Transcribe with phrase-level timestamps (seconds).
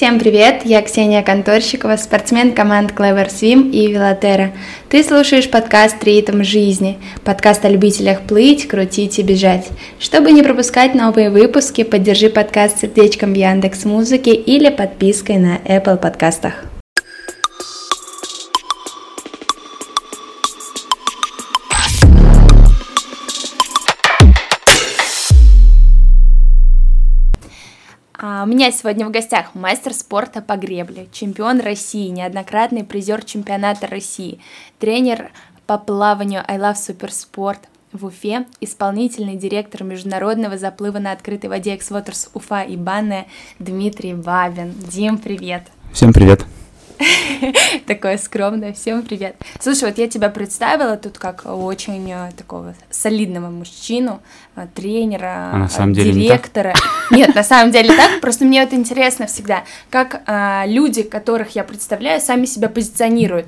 [0.00, 4.50] Всем привет, я Ксения Конторщикова, спортсмен команд Clever Swim и Велотера.
[4.88, 9.68] Ты слушаешь подкаст «Ритм жизни», подкаст о любителях плыть, крутить и бежать.
[9.98, 15.98] Чтобы не пропускать новые выпуски, поддержи подкаст сердечком в Яндекс Музыке или подпиской на Apple
[15.98, 16.54] подкастах.
[28.50, 34.40] Меня сегодня в гостях мастер спорта по гребле, чемпион России, неоднократный призер чемпионата России,
[34.80, 35.30] тренер
[35.68, 37.60] по плаванию I Love Суперспорт
[37.92, 43.28] в Уфе, исполнительный директор международного заплыва на открытой воде X-Waters Уфа и Банная
[43.60, 44.72] Дмитрий Бабин.
[44.72, 45.68] Дим, привет!
[45.92, 46.44] Всем привет!
[47.86, 48.72] Такое скромное.
[48.72, 49.36] Всем привет.
[49.58, 54.20] Слушай, вот я тебя представила тут как очень э, такого солидного мужчину,
[54.56, 56.74] э, тренера, а на самом деле директора.
[57.10, 58.20] Не Нет, на самом деле так.
[58.20, 63.46] Просто мне вот интересно всегда, как а, люди, которых я представляю, сами себя позиционируют.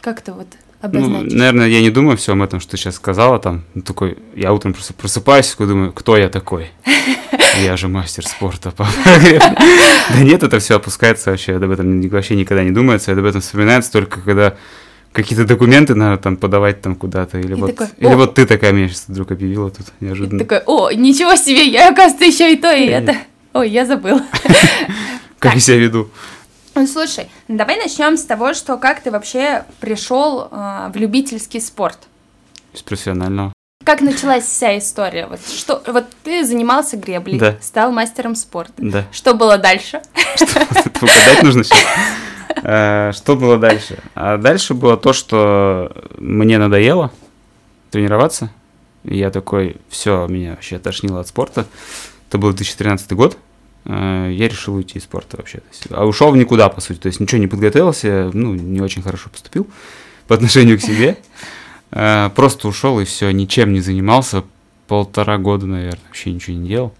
[0.00, 0.48] Как-то вот
[0.84, 1.32] обозначить?
[1.32, 3.64] Ну, наверное, я не думаю всем этом, что ты сейчас сказала там.
[3.74, 6.70] Ну, такой, я утром просто просыпаюсь, такой думаю, кто я такой?
[7.62, 8.72] Я же мастер спорта.
[8.76, 13.92] Да нет, это все опускается вообще, об этом вообще никогда не думается, об этом вспоминается
[13.92, 14.54] только когда
[15.12, 19.04] какие-то документы надо там подавать там куда-то, или вот, или вот ты такая меня сейчас
[19.08, 20.40] вдруг объявила тут неожиданно.
[20.40, 23.16] Такой, о, ничего себе, я, оказывается, еще и то, и это.
[23.54, 24.20] Ой, я забыл.
[25.38, 26.10] Как я себя веду.
[26.74, 31.98] Ну, слушай, давай начнем с того, что как ты вообще пришел э, в любительский спорт?
[32.72, 33.52] Из профессионального.
[33.84, 35.26] Как началась вся история?
[35.26, 37.56] Вот, что, вот ты занимался греблей, да.
[37.60, 38.72] стал мастером спорта.
[38.78, 39.04] Да.
[39.12, 40.02] Что было дальше?
[40.34, 41.84] Что угадать нужно сейчас?
[42.62, 43.98] Э, что было дальше?
[44.14, 47.12] А дальше было то, что мне надоело
[47.90, 48.50] тренироваться.
[49.04, 51.66] И я такой, все, меня вообще тошнило от спорта.
[52.28, 53.36] Это был 2013 год.
[53.84, 55.60] Э, я решил уйти из спорта вообще.
[55.90, 56.98] А ушел в никуда, по сути.
[56.98, 59.66] То есть ничего не подготовился, ну, не очень хорошо поступил
[60.26, 61.18] по отношению к себе.
[61.90, 64.44] Э, просто ушел и все, ничем не занимался.
[64.86, 66.94] Полтора года, наверное, вообще ничего не делал.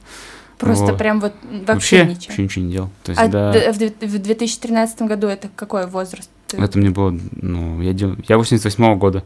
[0.58, 0.98] Просто вот.
[0.98, 1.34] прям вот
[1.66, 2.24] вообще, вообще ничего.
[2.28, 2.90] Вообще ничего не делал.
[3.02, 3.72] То есть, а да...
[3.72, 6.30] в 2013 году это какой возраст?
[6.52, 8.16] Это мне было, ну, я, дел...
[8.28, 9.24] я 88 года.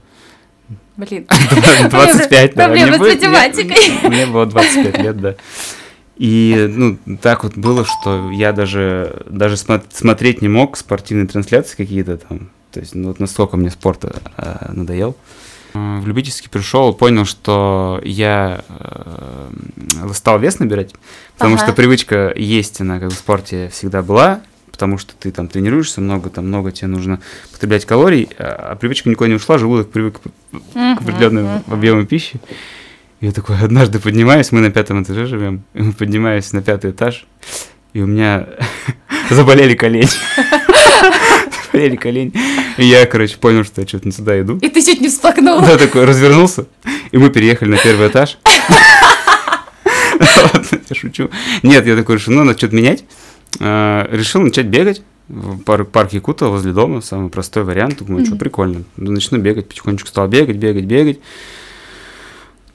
[0.96, 1.26] Блин.
[1.90, 2.64] 25, да.
[2.64, 4.08] Проблемы с математикой.
[4.08, 5.34] Мне было 25 лет, да.
[6.18, 12.16] И, ну, так вот было, что я даже, даже смотреть не мог спортивные трансляции какие-то
[12.16, 12.50] там.
[12.72, 15.16] То есть, ну, вот настолько мне спорт э, надоел.
[15.74, 19.48] В любительский пришел, понял, что я э,
[20.12, 20.92] стал вес набирать,
[21.36, 21.64] потому ага.
[21.64, 24.40] что привычка есть, она как в спорте всегда была,
[24.72, 27.20] потому что ты там тренируешься много, там много тебе нужно
[27.52, 32.40] потреблять калорий, а, а привычка никуда не ушла, желудок привык к определенным объемам пищи.
[33.20, 37.26] Я такой однажды поднимаюсь, мы на пятом этаже живем, и мы поднимаемся на пятый этаж,
[37.92, 38.46] и у меня
[39.30, 40.08] заболели колени.
[41.72, 42.32] Заболели колени.
[42.76, 44.58] И я, короче, понял, что я что-то не сюда иду.
[44.58, 45.60] И ты чуть не всплакнул.
[45.60, 46.66] Да, такой развернулся,
[47.10, 48.38] и мы переехали на первый этаж.
[50.20, 51.28] Я шучу.
[51.62, 53.04] Нет, я такой решил, ну, надо что-то менять.
[53.60, 57.98] А, решил начать бегать в парк Якута возле дома, самый простой вариант.
[57.98, 58.84] Думаю, что прикольно.
[58.96, 61.18] Начну бегать, потихонечку стал бегать, бегать, бегать.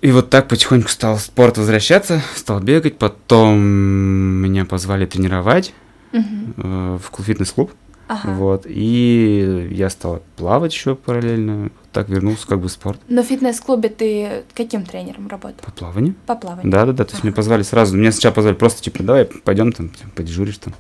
[0.04, 5.74] И вот так потихоньку стал спорт возвращаться, стал бегать, потом меня позвали тренировать
[6.12, 6.98] угу.
[6.98, 7.72] в фитнес-клуб.
[8.10, 8.34] Ага.
[8.34, 13.00] Вот, и я стал плавать еще параллельно, так вернулся как бы в спорт.
[13.08, 15.60] Но в фитнес-клубе ты каким тренером работал?
[15.64, 16.16] По плаванию.
[16.26, 16.70] По плаванию.
[16.70, 17.28] Да, да, да, то есть ага.
[17.28, 20.74] меня позвали сразу, меня сначала позвали просто, типа, давай пойдем там, типа, подежуришь там,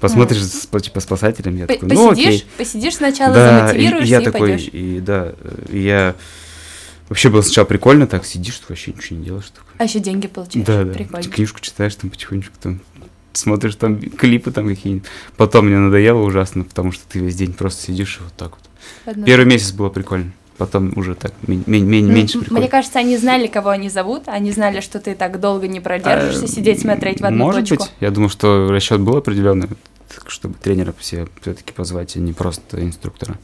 [0.00, 0.40] посмотришь,
[0.72, 0.80] а.
[0.80, 2.46] типа, спасателем, я П- такой, ну посидишь, окей.
[2.56, 4.68] Посидишь сначала, да, замотивируешься и, и я такой, пойдешь.
[4.72, 5.34] и да,
[5.68, 6.14] и я
[7.10, 9.50] Вообще было сначала прикольно, так сидишь, ты вообще ничего не делаешь.
[9.50, 9.72] Такой.
[9.78, 10.64] А еще деньги получаешь.
[10.64, 10.92] Да, да.
[10.92, 11.28] Прикольно.
[11.28, 12.80] Книжку читаешь там потихонечку, там
[13.32, 15.08] смотришь там клипы там какие-нибудь.
[15.36, 18.60] Потом мне надоело ужасно, потому что ты весь день просто сидишь и вот так вот.
[19.06, 19.26] Одно.
[19.26, 20.32] Первый месяц было прикольно.
[20.56, 22.60] Потом уже так меньше прикольно.
[22.60, 26.44] Мне кажется, они знали, кого они зовут, они знали, что ты так долго не продержишься,
[26.44, 27.74] а, сидеть, смотреть в одну может точку.
[27.76, 28.02] Может быть.
[28.02, 29.68] Я думаю, что расчет был определенный,
[30.28, 33.36] чтобы тренера все все-таки позвать, а не просто инструктора.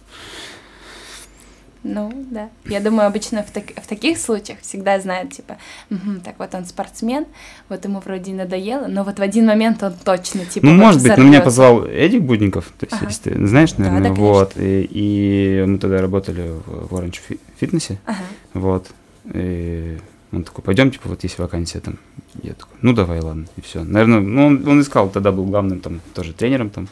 [1.82, 2.49] Ну, да.
[2.64, 5.56] Я думаю, обычно в, так, в таких случаях всегда знают, типа,
[5.90, 7.26] угу, так вот он спортсмен,
[7.69, 11.02] вот ему вроде надоело, но вот в один момент он точно, типа, Ну, вот может
[11.02, 13.06] быть, но меня позвал Эдик Будников, то есть, ага.
[13.06, 17.99] если ты знаешь, наверное, да, да, вот, и, и мы тогда работали в Orange фитнесе,
[18.05, 18.19] ага.
[18.55, 18.90] вот,
[19.32, 19.99] и
[20.32, 21.99] он такой, пойдем, типа, вот есть вакансия там.
[22.43, 23.84] Я такой, ну давай, ладно, и все.
[23.84, 26.88] Наверное, ну он, он искал, тогда был главным там тоже тренером там.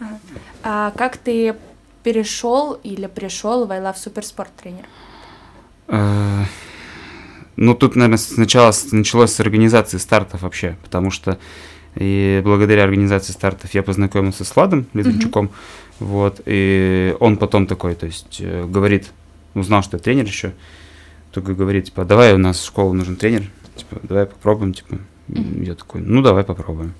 [0.00, 0.18] Ага.
[0.62, 1.56] А как ты
[2.04, 4.84] перешел или пришел в I Love Суперспорт тренер?
[5.88, 6.44] Э,
[7.56, 11.38] ну, тут, наверное, сначала началось с организации стартов вообще, потому что
[11.96, 15.46] И благодаря организации стартов я познакомился с Владом Лизанчуком.
[15.46, 15.50] Mm-hmm.
[16.00, 19.12] Вот, и он потом такой, то есть, э, говорит,
[19.54, 20.52] узнал, что я тренер еще,
[21.30, 23.44] только говорит, типа, давай у нас в школу нужен тренер,
[23.76, 24.98] типа, давай попробуем, типа.
[25.28, 25.64] Mm-hmm.
[25.64, 26.94] Я такой, ну давай попробуем.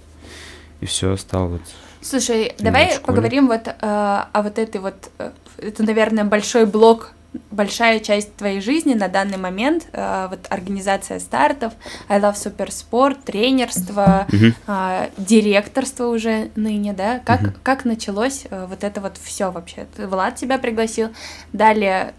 [0.80, 1.62] И все, стал вот.
[2.04, 7.14] Слушай, давай поговорим вот э, о вот этой вот, э, это, наверное, большой блок
[7.50, 11.72] большая часть твоей жизни на данный момент, э, вот организация стартов,
[12.08, 14.26] I Love Суперспорт, тренерство,
[14.66, 17.20] э, директорство уже ныне, да?
[17.24, 19.86] Как, как началось э, вот это вот все вообще?
[19.96, 21.08] Влад тебя пригласил,
[21.52, 22.14] далее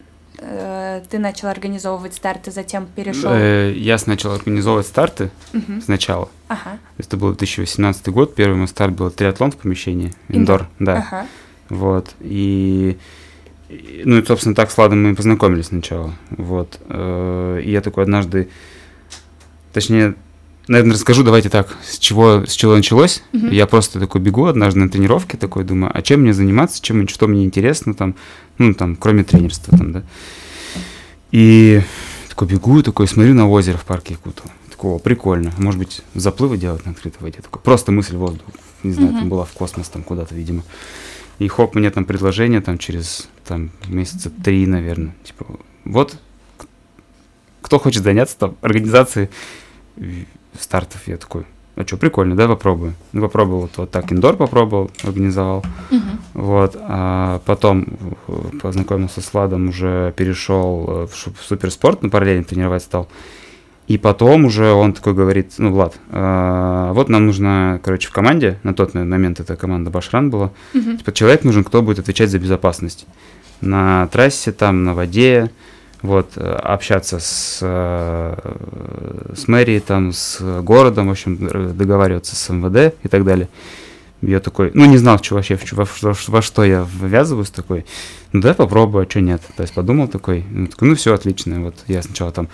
[1.09, 3.31] ты начал организовывать старты, затем перешел.
[3.31, 5.31] Э, я начал организовывать старты
[5.83, 6.29] сначала.
[6.47, 6.77] Ага.
[6.97, 10.97] Это был 2018 год, первый мой старт был триатлон в помещении, индор, да.
[10.97, 11.27] Ага.
[11.69, 12.97] Вот, и
[13.69, 16.13] ну и, собственно, так с Ладом мы познакомились сначала.
[16.29, 16.79] Вот.
[16.87, 18.49] Э, и я такой однажды,
[19.73, 20.15] точнее,
[20.67, 23.23] наверное, расскажу, давайте так, с чего, с чего началось.
[23.33, 23.53] Mm-hmm.
[23.53, 27.27] Я просто такой бегу однажды на тренировке, такой думаю, а чем мне заниматься, чем, что
[27.27, 28.15] мне интересно там,
[28.57, 30.03] ну, там, кроме тренерства там, да.
[31.31, 31.81] И
[32.29, 34.51] такой бегу, такой смотрю на озеро в парке Якутова.
[34.69, 35.53] Такого прикольно.
[35.57, 37.41] Может быть, заплывы делать на открытой воде.
[37.41, 38.45] Такой, просто мысль воздух.
[38.83, 39.19] Не знаю, mm-hmm.
[39.19, 40.63] там была в космос там куда-то, видимо.
[41.39, 45.15] И хоп, мне там предложение там через там месяца три, наверное.
[45.23, 45.45] Типа,
[45.83, 46.18] вот
[47.61, 49.29] кто хочет заняться там организацией
[50.60, 52.94] стартов, я такой, а что, прикольно, да, попробую.
[53.12, 55.66] Ну, попробовал вот, вот так, индор попробовал, организовал.
[55.92, 56.00] Uh-huh.
[56.34, 57.86] Вот, а потом
[58.62, 63.10] познакомился с Ладом, уже перешел э, в суперспорт, на параллельно тренировать стал.
[63.88, 68.57] И потом уже он такой говорит, ну, Влад, э, вот нам нужно, короче, в команде,
[68.63, 70.98] на тот момент эта команда Башран была, uh-huh.
[70.98, 73.06] типа, человек нужен, кто будет отвечать за безопасность
[73.60, 75.52] на трассе, там, на воде,
[76.06, 82.96] вот, э, общаться с, э, с мэрией, там, с городом, в общем, договариваться с МВД
[83.04, 83.50] и так далее.
[84.22, 87.86] Я такой, ну, не знал, что вообще, во, во, во что я ввязываюсь, такой,
[88.31, 89.42] ну, давай попробую, а что нет.
[89.56, 92.50] То есть подумал такой, ну, такой, ну, все отлично, вот я сначала там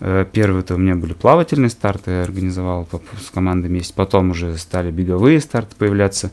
[0.00, 2.86] Э, первые-то у меня были плавательные старты, я организовал
[3.20, 3.94] с командой вместе.
[3.94, 6.30] Потом уже стали беговые старты появляться.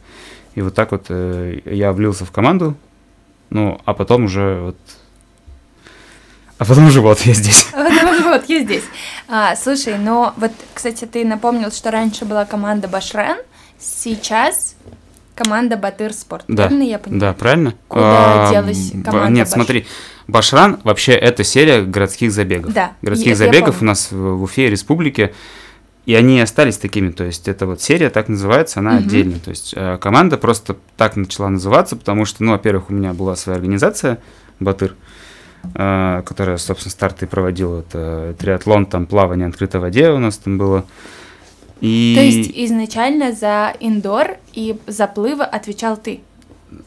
[0.55, 2.75] И вот так вот я влился в команду.
[3.49, 4.77] Ну, а потом уже вот...
[6.61, 7.65] А потом уже вот я здесь.
[7.73, 8.83] А потом уже вот я здесь.
[9.27, 13.37] А, слушай, но вот, кстати, ты напомнил, что раньше была команда Башрен,
[13.79, 14.75] сейчас
[15.33, 16.43] команда Батыр Спорт.
[16.47, 17.19] Да, правильно я понимаю?
[17.19, 17.73] Да, правильно.
[17.87, 19.53] Куда а, делась команда Нет, Баш...
[19.53, 19.87] смотри,
[20.27, 22.73] Башран вообще это серия городских забегов.
[22.73, 22.91] Да.
[23.01, 25.33] Городских забегов у нас в, Уфе, республике.
[26.05, 28.99] И они остались такими, то есть это вот серия так называется, она угу.
[28.99, 29.39] отдельно.
[29.39, 33.35] То есть э, команда просто так начала называться, потому что, ну, во-первых, у меня была
[33.35, 34.19] своя организация
[34.59, 34.93] Батыр,
[35.75, 37.79] э, которая, собственно, старты проводила.
[37.79, 40.85] Это триатлон, там плавание открытой воде у нас там было.
[41.81, 42.13] И...
[42.15, 46.21] То есть изначально за индор и заплывы отвечал ты?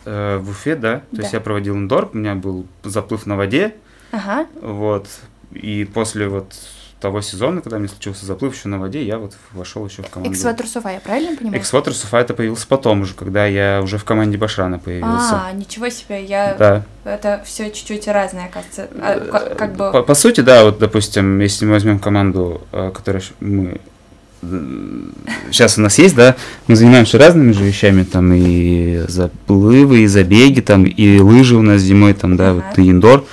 [0.04, 1.00] Э, в Уфе, да.
[1.10, 1.22] То да.
[1.22, 3.74] есть я проводил индор, у меня был заплыв на воде.
[4.12, 4.46] Ага.
[4.62, 5.08] Вот.
[5.52, 6.54] И после вот
[7.04, 10.32] того сезона, когда мне случился заплыв еще на воде, я вот вошел еще в команду.
[10.32, 11.60] Эксватер Суфа, я правильно понимаю?
[11.60, 15.42] Эксватер Суфа это появился потом уже, когда я уже в команде Башрана появился.
[15.44, 16.56] А, ничего себе, я...
[16.58, 16.82] Да.
[17.04, 18.88] Это все чуть-чуть разное, кажется.
[19.02, 19.92] А, как, как бы...
[19.92, 23.78] по, по сути, да, вот, допустим, если мы возьмем команду, э, которую мы
[25.50, 26.36] сейчас у нас есть, да,
[26.68, 31.82] мы занимаемся разными же вещами, там и заплывы, и забеги, там и лыжи у нас
[31.82, 33.26] зимой, там, да, вот и индор,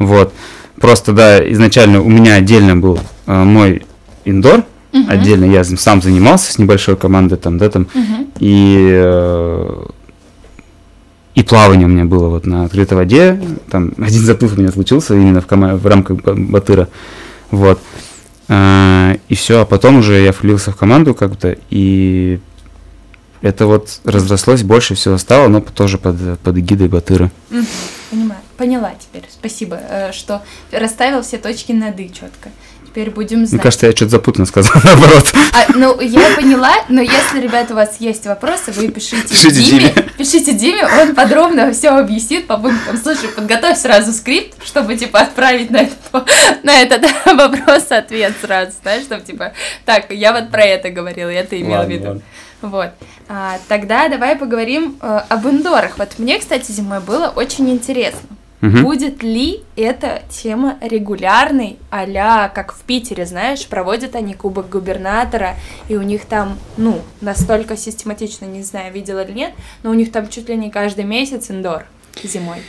[0.00, 0.34] вот.
[0.80, 3.82] Просто, да, изначально у меня отдельно был э, мой
[4.24, 5.08] индор, uh-huh.
[5.08, 8.28] отдельно я сам занимался с небольшой командой, там, да, там, uh-huh.
[8.40, 9.84] и э,
[11.34, 13.40] и плавание у меня было вот на открытой воде,
[13.70, 16.88] там один заплыв у меня случился именно в, кома- в рамках Батыра,
[17.50, 17.80] вот.
[18.46, 22.40] А, и все, а потом уже я влился в команду как-то, и
[23.44, 27.30] это вот разрослось, больше всего стало, но тоже под, под эгидой Батыра.
[28.10, 32.50] Понимаю, поняла теперь, спасибо, э, что расставил все точки над «и» четко
[32.94, 33.54] теперь будем знать.
[33.54, 35.32] Мне кажется, я что-то запутанно сказал, наоборот.
[35.52, 39.80] А, ну, я поняла, но если, ребята, у вас есть вопросы, вы пишите, пишите Диме,
[39.80, 40.08] Диме.
[40.16, 42.96] Пишите Диме, он подробно все объяснит по пунктам.
[42.96, 45.98] Слушай, подготовь сразу скрипт, чтобы, типа, отправить на этот,
[46.62, 51.40] на этот вопрос ответ сразу, знаешь, чтобы, типа, так, я вот про это говорила, я
[51.40, 52.06] это имела в виду.
[52.06, 52.22] Ладно.
[52.64, 52.92] Вот.
[53.28, 55.98] А, тогда давай поговорим э, об индорах.
[55.98, 58.28] Вот мне, кстати, зимой было очень интересно.
[58.62, 58.78] Угу.
[58.78, 65.56] Будет ли эта тема регулярной, а как в Питере, знаешь, проводят они Кубок Губернатора,
[65.88, 69.52] и у них там, ну, настолько систематично, не знаю, видела или нет,
[69.82, 71.84] но у них там чуть ли не каждый месяц индор
[72.22, 72.62] зимой.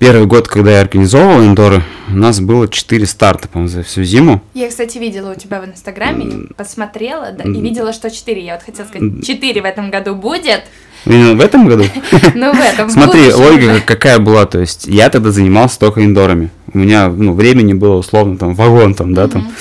[0.00, 4.42] Первый год, когда я организовывал индоры, у нас было 4 старта, по-моему, за всю зиму.
[4.54, 8.42] Я, кстати, видела у тебя в Инстаграме, посмотрела, да, и видела, что 4.
[8.42, 10.62] Я вот хотела сказать, 4 в этом году будет.
[11.04, 11.84] Именно в этом году?
[12.34, 12.90] Ну, в этом.
[12.90, 16.50] Смотри, логика какая была, то есть я тогда занимался только индорами.
[16.72, 19.52] У меня, ну, времени было условно там вагон там, да, там.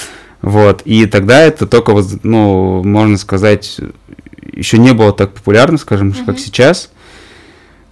[0.41, 1.93] Вот, и тогда это только,
[2.23, 3.77] ну, можно сказать,
[4.53, 6.91] еще не было так популярно, скажем, как сейчас.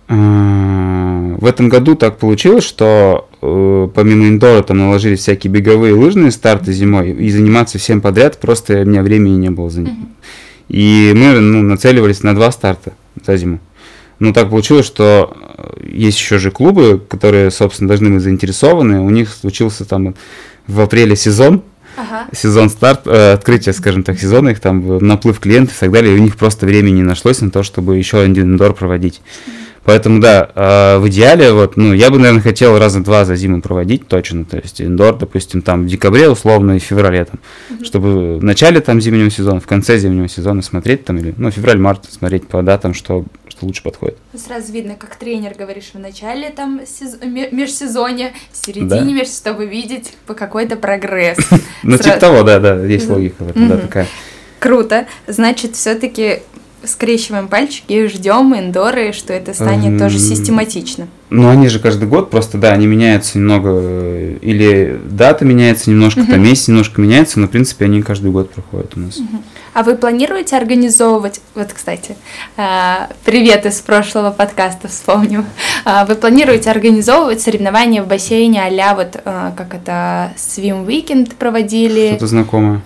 [0.10, 6.32] Э, в этом году так получилось, что э, помимо индора там наложились всякие беговые лыжные
[6.32, 10.10] старты зимой, и заниматься всем подряд просто у меня времени не было за ним.
[10.70, 12.94] И мы ну, нацеливались на два старта
[13.26, 13.60] за зиму.
[14.20, 19.02] Но так получилось, что э, есть еще же клубы, которые, собственно, должны быть заинтересованы.
[19.02, 20.16] У них случился там
[20.66, 21.62] в апреле сезон,
[21.96, 22.28] ага.
[22.34, 26.20] сезон старт, э, открытие, скажем так, сезона, их там наплыв клиентов и так далее, и
[26.20, 29.22] у них просто времени не нашлось на то, чтобы еще один индор проводить.
[29.88, 33.62] Поэтому, да, э, в идеале, вот, ну, я бы, наверное, хотел раза два за зиму
[33.62, 37.40] проводить точно, то есть индор, допустим, там в декабре условно и феврале там,
[37.70, 37.86] mm-hmm.
[37.86, 42.04] чтобы в начале там зимнего сезона, в конце зимнего сезона смотреть там, или, ну, февраль-март
[42.12, 44.18] смотреть по датам, что, что лучше подходит.
[44.36, 47.18] Сразу видно, как тренер, говоришь, в начале там сез...
[47.24, 49.06] межсезонья, в середине да.
[49.06, 51.38] меж, чтобы видеть по какой-то прогресс.
[51.84, 54.08] Ну, типа того, да, да, есть логика в этом, да, такая.
[54.60, 55.08] Круто.
[55.28, 56.42] Значит, все-таки
[56.88, 61.08] скрещиваем пальчики и ждем индоры, что это станет тоже систематично.
[61.30, 66.22] Ну, они же каждый год просто, да, они меняются немного, э, или дата меняется немножко,
[66.22, 66.32] uh-huh.
[66.32, 69.20] там месяц немножко меняется, но, в принципе, они каждый год проходят у нас.
[69.74, 72.16] А вы планируете организовывать, вот, кстати,
[72.56, 75.46] а, привет из прошлого подкаста вспомню,
[75.84, 82.08] а, вы планируете организовывать соревнования в бассейне а вот, а, как это, Swim Weekend проводили?
[82.08, 82.82] Что-то знакомое.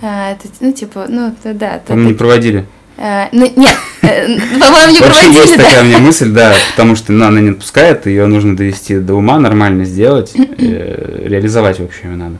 [0.59, 1.79] ну, типа, ну, да.
[1.85, 2.65] Там не проводили.
[3.03, 4.27] Э, ну, нет, э,
[4.59, 5.41] по-моему, не проводили.
[5.41, 8.99] есть такая у меня мысль, да, потому что ну, она не отпускает, ее нужно довести
[8.99, 12.35] до ума, нормально сделать, э, реализовать, в общем, надо.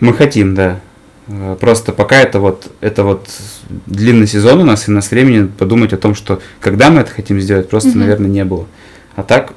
[0.00, 0.80] Мы хотим, да.
[1.60, 3.28] Просто пока это вот, это вот
[3.86, 7.10] длинный сезон у нас, и у нас времени подумать о том, что когда мы это
[7.10, 8.66] хотим сделать, просто, наверное, не было.
[9.14, 9.52] А так,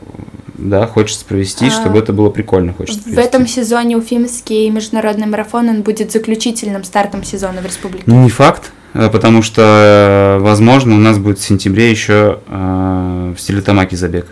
[0.58, 2.74] да, хочется провести, а, чтобы это было прикольно.
[2.74, 3.22] Хочется в провести.
[3.22, 8.04] этом сезоне Уфимский международный марафон он будет заключительным стартом сезона в республике.
[8.08, 8.72] Ну, не факт.
[8.94, 13.96] Э, потому что, э, возможно, у нас будет в сентябре еще э, в стиле Тамаки
[13.96, 14.28] забег.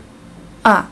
[0.63, 0.85] А,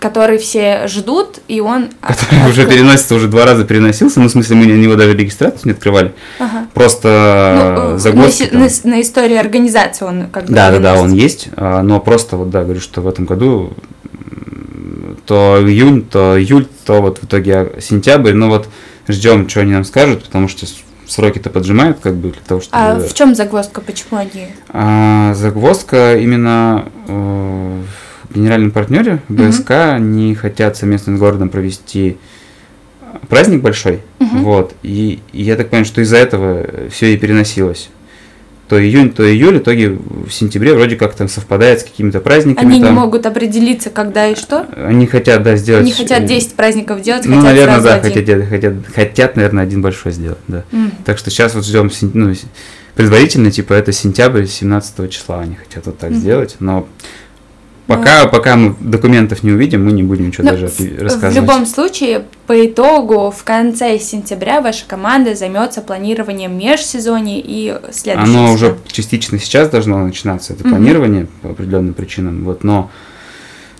[0.00, 1.90] который все ждут, и он...
[2.00, 2.48] Который открыл.
[2.48, 5.70] уже переносится, уже два раза переносился, ну, в смысле, мы на него даже регистрацию не
[5.72, 6.12] открывали.
[6.40, 6.66] Ага.
[6.74, 8.48] Просто ну, загвоздки.
[8.52, 12.00] На, на, на истории организации он как бы Да, да, да, он есть, а, но
[12.00, 13.74] просто вот, да, говорю, что в этом году
[15.26, 18.68] то июнь, то июль, то вот в итоге сентябрь, ну вот
[19.06, 20.66] ждем, что они нам скажут, потому что
[21.10, 22.76] сроки-то поджимают, как бы, для того, чтобы...
[22.76, 24.46] А в чем загвоздка, почему они?
[24.68, 27.82] А, загвоздка именно э,
[28.28, 30.02] в генеральном партнере БСК угу.
[30.02, 32.16] не хотят совместно с городом провести
[33.28, 34.38] праздник большой, угу.
[34.38, 37.90] вот, и, и я так понимаю, что из-за этого все и переносилось
[38.70, 42.70] то июнь, то июль, в итоге в сентябре вроде как там совпадает с какими-то праздниками.
[42.70, 42.94] Они там.
[42.94, 44.64] не могут определиться, когда и что?
[44.76, 45.82] Они хотят, да, сделать...
[45.82, 48.12] Они хотят 10 праздников делать, ну, наверное, да, один.
[48.12, 50.62] хотят, хотят, хотят, наверное, один большой сделать, да.
[50.70, 50.92] Mm.
[51.04, 52.32] Так что сейчас вот ждем, ну,
[52.94, 56.14] предварительно, типа, это сентябрь, 17 числа они хотят вот так mm.
[56.14, 56.86] сделать, но
[57.90, 61.32] Пока, ну, пока мы документов не увидим, мы не будем ничего даже рассказывать.
[61.32, 68.38] В любом случае, по итогу, в конце сентября ваша команда займется планированием межсезонья и следующего.
[68.38, 68.52] Оно сезона.
[68.52, 70.70] уже частично сейчас должно начинаться, это угу.
[70.70, 72.92] планирование по определенным причинам, вот, но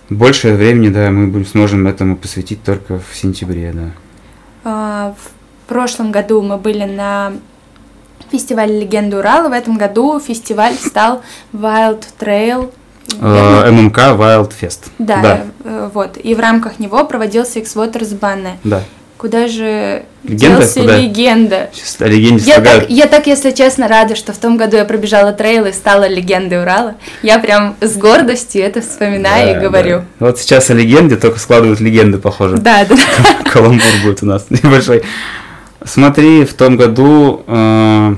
[0.09, 3.91] больше времени, да, мы будем, сможем этому посвятить только в сентябре, да.
[4.65, 7.31] А, в прошлом году мы были на
[8.29, 11.21] фестивале «Легенды Урала», в этом году фестиваль стал
[11.53, 12.73] Wild Trail
[13.19, 14.89] Э, ММК Wild Fest.
[14.99, 16.17] Да, да, э, вот.
[16.17, 18.57] И в рамках него проводился X-Waters Банне.
[18.63, 18.83] Да.
[19.17, 20.97] Куда же легенда, делся куда?
[20.97, 21.69] легенда?
[21.73, 24.85] Сейчас о легенде я так, я так, если честно, рада, что в том году я
[24.85, 26.95] пробежала трейл и стала легендой Урала.
[27.21, 29.97] Я прям с гордостью это вспоминаю да, и говорю.
[30.19, 30.25] Да.
[30.25, 32.57] Вот сейчас о легенде только складывают легенды, похоже.
[32.57, 32.95] Да, да.
[33.51, 35.03] Каламбур будет у нас небольшой.
[35.83, 38.15] Смотри, в том году э,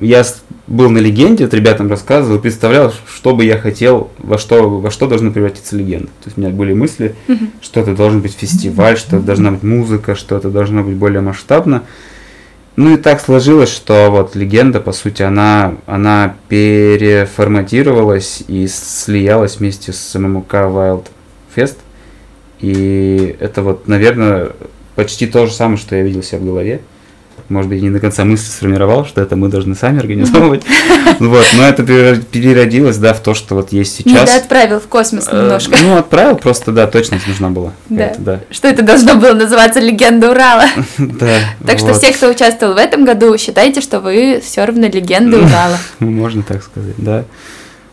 [0.00, 0.24] я
[0.70, 5.08] был на легенде, вот ребятам рассказывал, представлял, что бы я хотел, во что, во что
[5.08, 6.06] должна превратиться легенда.
[6.06, 7.50] То есть у меня были мысли, mm-hmm.
[7.60, 11.22] что это должен быть фестиваль, что это должна быть музыка, что это должно быть более
[11.22, 11.82] масштабно.
[12.76, 19.92] Ну и так сложилось, что вот легенда, по сути, она, она переформатировалась и слиялась вместе
[19.92, 21.06] с ММК Wild
[21.54, 21.78] Fest.
[22.60, 24.52] И это вот, наверное,
[24.94, 26.80] почти то же самое, что я видел себя в голове.
[27.50, 30.62] Может быть, не до конца мысль сформировал, что это мы должны сами организовывать.
[31.18, 34.30] Вот, но это переродилось, да, в то, что вот есть сейчас.
[34.30, 35.76] Да, отправил в космос э, немножко.
[35.82, 37.72] Ну, отправил, просто, да, точность нужна была.
[37.88, 38.40] Да.
[38.50, 40.64] Что это должно было называться «Легенда Урала».
[40.98, 41.40] Да.
[41.66, 45.78] Так что все, кто участвовал в этом году, считайте, что вы все равно легенда Урала.
[45.98, 47.24] Можно так сказать, да.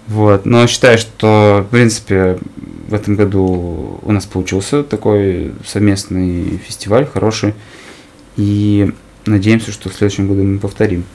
[0.07, 2.37] Вот, но считаю, что, в принципе,
[2.87, 7.53] в этом году у нас получился такой совместный фестиваль, хороший.
[8.37, 8.91] И
[9.29, 11.05] надеемся, что в следующем году мы повторим.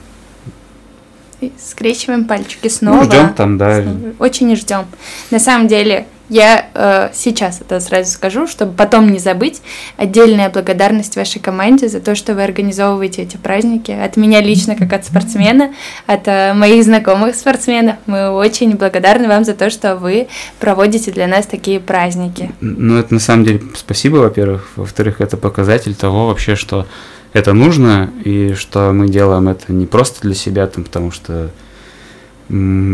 [1.41, 3.03] И скрещиваем пальчики снова.
[3.03, 3.81] Ну, ждем там, да.
[3.81, 4.13] Снова.
[4.19, 4.85] Очень ждем.
[5.29, 9.61] На самом деле, я э, сейчас это сразу скажу, чтобы потом не забыть.
[9.97, 13.91] Отдельная благодарность вашей команде за то, что вы организовываете эти праздники.
[13.91, 15.73] От меня лично, как от спортсмена,
[16.07, 17.97] от э, моих знакомых спортсменов.
[18.05, 20.27] Мы очень благодарны вам за то, что вы
[20.59, 22.51] проводите для нас такие праздники.
[22.61, 24.69] Ну, это на самом деле спасибо, во-первых.
[24.75, 26.87] Во-вторых, это показатель того вообще, что
[27.33, 31.49] это нужно, и что мы делаем это не просто для себя, там, потому что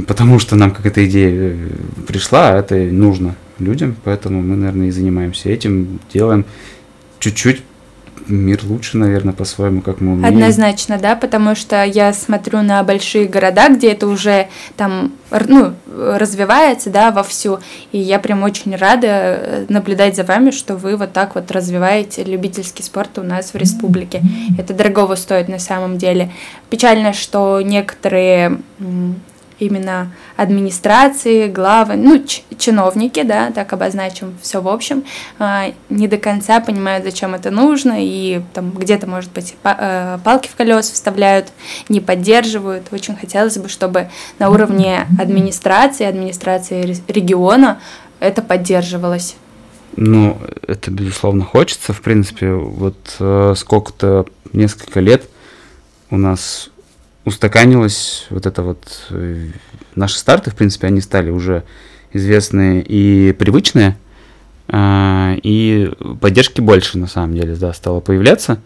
[0.07, 1.57] потому что нам какая-то идея э,
[2.07, 6.45] пришла, а это нужно людям, поэтому мы, наверное, и занимаемся этим, делаем
[7.19, 7.63] чуть-чуть
[8.27, 10.33] мир лучше, наверное, по-своему, как мы умеем.
[10.33, 14.47] Однозначно, да, потому что я смотрю на большие города, где это уже
[14.77, 17.59] там, ну, развивается, да, вовсю,
[17.91, 22.23] и я прям очень рада э, наблюдать за вами, что вы вот так вот развиваете
[22.23, 24.21] любительский спорт у нас в республике.
[24.57, 26.31] Это дорогого стоит на самом деле.
[26.69, 28.59] Печально, что некоторые
[29.59, 32.23] именно администрации, главы, ну,
[32.57, 35.03] чиновники, да, так обозначим все в общем,
[35.37, 40.47] а, не до конца понимают, зачем это нужно, и там где-то, может быть, э, палки
[40.47, 41.47] в колес вставляют,
[41.89, 42.87] не поддерживают.
[42.91, 47.79] Очень хотелось бы, чтобы на уровне администрации, администрации региона
[48.19, 49.35] это поддерживалось.
[49.95, 51.93] Ну, это, безусловно, хочется.
[51.93, 55.29] В принципе, вот э, сколько-то, несколько лет
[56.09, 56.69] у нас
[57.25, 59.07] устаканилось вот это вот...
[59.09, 59.47] Э,
[59.95, 61.63] наши старты, в принципе, они стали уже
[62.13, 63.97] известные и привычные,
[64.67, 68.59] э, и поддержки больше, на самом деле, да, стало появляться.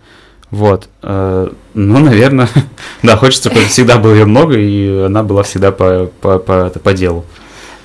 [0.52, 0.88] Вот.
[1.02, 2.48] Э, ну, наверное,
[3.04, 6.94] да, хочется, чтобы всегда было ее много, и она была всегда по, по, по, по
[6.94, 7.26] делу.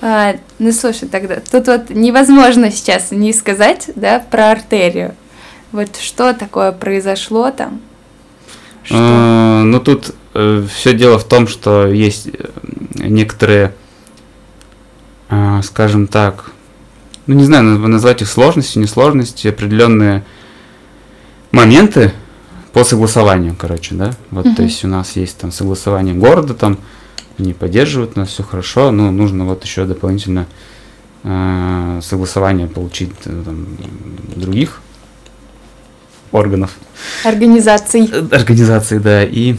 [0.00, 5.14] А, ну, слушай, тогда тут вот невозможно сейчас не сказать, да, про артерию.
[5.72, 7.80] Вот что такое произошло там?
[8.84, 8.96] Что?
[8.98, 12.48] А, ну, тут все дело в том, что есть э,
[12.94, 13.74] некоторые,
[15.30, 16.50] э, скажем так,
[17.26, 20.24] ну не знаю, назвать их сложностью, не сложности, определенные
[21.50, 22.12] моменты
[22.72, 24.12] по согласованию, короче, да.
[24.30, 24.54] Вот, uh-huh.
[24.54, 26.78] то есть у нас есть там согласование города, там
[27.38, 30.46] не поддерживают нас, все хорошо, но нужно вот еще дополнительно
[31.24, 33.66] э, согласование получить там,
[34.36, 34.80] других
[36.32, 36.72] органов.
[37.24, 38.10] Организаций.
[38.30, 39.56] Организаций, да, и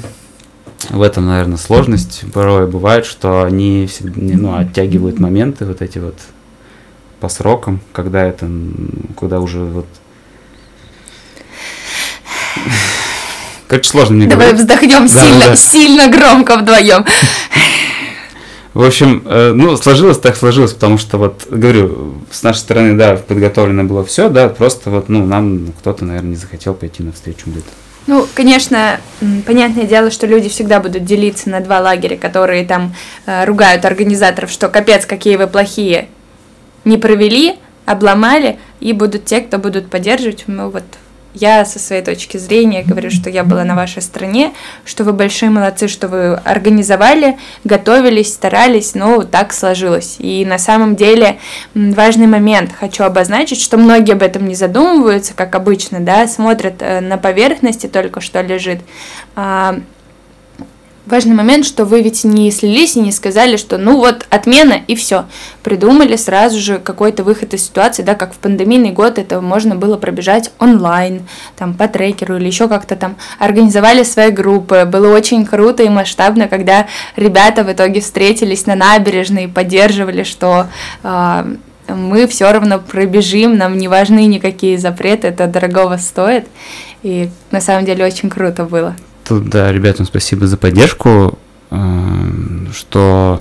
[0.90, 2.24] в этом, наверное, сложность.
[2.34, 6.16] Порой бывает, что они ну, оттягивают моменты вот эти вот
[7.20, 8.50] по срокам, когда это,
[9.18, 9.86] когда уже вот
[13.68, 14.62] Короче, сложно мне Давай говорить.
[14.62, 15.56] вздохнем сильно, да.
[15.56, 17.06] сильно громко вдвоем.
[18.74, 23.16] В общем, э, ну, сложилось так сложилось, потому что вот, говорю, с нашей стороны, да,
[23.16, 27.68] подготовлено было все, да, просто вот, ну, нам кто-то, наверное, не захотел пойти навстречу где-то.
[28.10, 29.00] Ну, конечно,
[29.46, 32.96] понятное дело, что люди всегда будут делиться на два лагеря, которые там
[33.28, 36.08] э, ругают организаторов, что капец, какие вы плохие,
[36.86, 40.46] не провели, обломали, и будут те, кто будут поддерживать.
[40.48, 40.86] Ну, вот
[41.34, 44.54] я со своей точки зрения говорю, что я была на вашей стороне,
[44.86, 50.16] что вы большие молодцы, что вы организовали, готовились, старались, но так сложилось.
[50.20, 51.38] И на самом деле
[51.74, 57.00] важный момент хочу обозначить, что многие об этом не задумываются, как обычно, да, смотрят э,
[57.00, 58.80] на поверхности только что лежит.
[61.10, 64.96] Важный момент, что вы ведь не слились и не сказали, что ну вот отмена и
[64.96, 65.26] все.
[65.64, 69.98] Придумали сразу же какой-то выход из ситуации, да, как в пандемийный год это можно было
[69.98, 71.24] пробежать онлайн,
[71.58, 74.86] там по трекеру или еще как-то там организовали свои группы.
[74.86, 80.68] Было очень круто и масштабно, когда ребята в итоге встретились на набережной и поддерживали, что
[81.02, 81.56] э,
[81.88, 86.48] мы все равно пробежим, нам не важны никакие запреты, это дорогого стоит.
[87.02, 88.96] И на самом деле очень круто было.
[89.30, 91.38] Тут, да, ребятам спасибо за поддержку,
[91.70, 91.78] э,
[92.74, 93.40] что,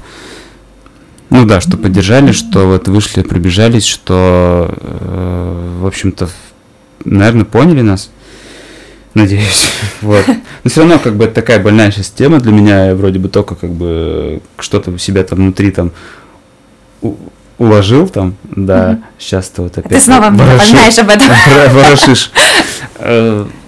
[1.31, 6.29] ну да, что поддержали, что вот вышли, пробежались, что, э, в общем-то,
[7.07, 8.11] наверное, поняли нас,
[9.15, 9.71] надеюсь,
[10.03, 10.27] вот.
[10.29, 13.31] Но все равно, как бы, это такая больная сейчас тема для меня, я вроде бы
[13.31, 15.93] только, как бы, что-то у себя там внутри там
[17.57, 19.03] уложил там, да, mm-hmm.
[19.19, 19.91] сейчас ты вот опять...
[19.91, 21.29] Ты снова напоминаешь об этом.
[21.73, 22.31] Ворошишь.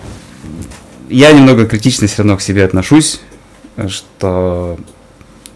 [1.11, 3.21] Я немного критично все равно к себе отношусь,
[3.89, 4.79] что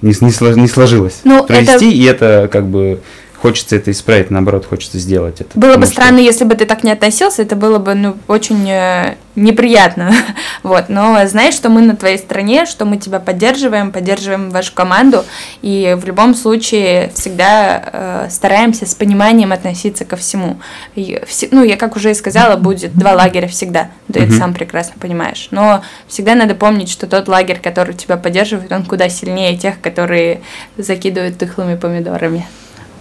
[0.03, 1.85] не, не, не сложилось ну, провести, это...
[1.85, 3.01] и это как бы
[3.45, 5.51] хочется это исправить, наоборот, хочется сделать это.
[5.55, 6.25] Было бы странно, что...
[6.25, 10.15] если бы ты так не относился, это было бы ну, очень э, неприятно.
[10.63, 10.89] вот.
[10.89, 15.27] Но знаешь, что мы на твоей стороне, что мы тебя поддерживаем, поддерживаем вашу команду,
[15.61, 20.59] и в любом случае всегда э, стараемся с пониманием относиться ко всему.
[20.95, 24.55] И, вс- ну, я как уже и сказала, будет два лагеря всегда, ты это сам
[24.55, 25.49] прекрасно понимаешь.
[25.51, 30.41] Но всегда надо помнить, что тот лагерь, который тебя поддерживает, он куда сильнее тех, которые
[30.79, 32.47] закидывают тыхлыми помидорами.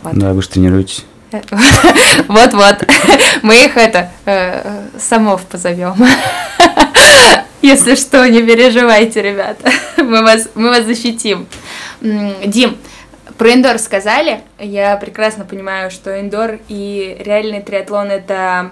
[0.04, 0.14] Вот.
[0.16, 1.06] Да, вы же тренируетесь.
[2.28, 2.88] Вот-вот.
[3.42, 5.96] Мы их это э, самов позовем.
[7.62, 9.72] Если что, не переживайте, ребята.
[9.98, 11.48] Мы вас, мы вас защитим.
[12.02, 12.78] Дим,
[13.38, 14.42] про индор сказали.
[14.60, 18.72] Я прекрасно понимаю, что индор и реальный триатлон это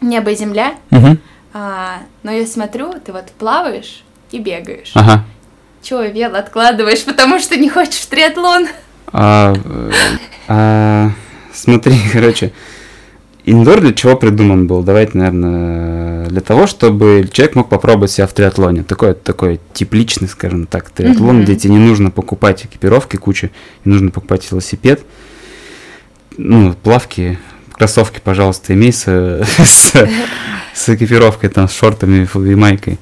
[0.00, 0.74] небо и земля.
[0.90, 1.18] Угу.
[1.52, 4.92] А, но я смотрю, ты вот плаваешь и бегаешь.
[4.94, 5.24] Ага.
[5.82, 8.68] Чего вел откладываешь, потому что не хочешь в триатлон?
[9.12, 9.54] А,
[10.48, 11.10] а,
[11.52, 12.52] смотри, короче,
[13.44, 14.82] индор для чего придуман был?
[14.82, 18.82] Давайте, наверное, для того, чтобы человек мог попробовать себя в триатлоне.
[18.82, 21.42] Такой, такой тепличный, скажем так, триатлон, mm-hmm.
[21.44, 23.50] где тебе не нужно покупать экипировки кучу,
[23.84, 25.02] не нужно покупать велосипед,
[26.36, 27.38] ну, плавки,
[27.72, 29.04] кроссовки, пожалуйста, имей с,
[29.58, 30.08] с,
[30.74, 32.98] с экипировкой, там, с шортами и майкой.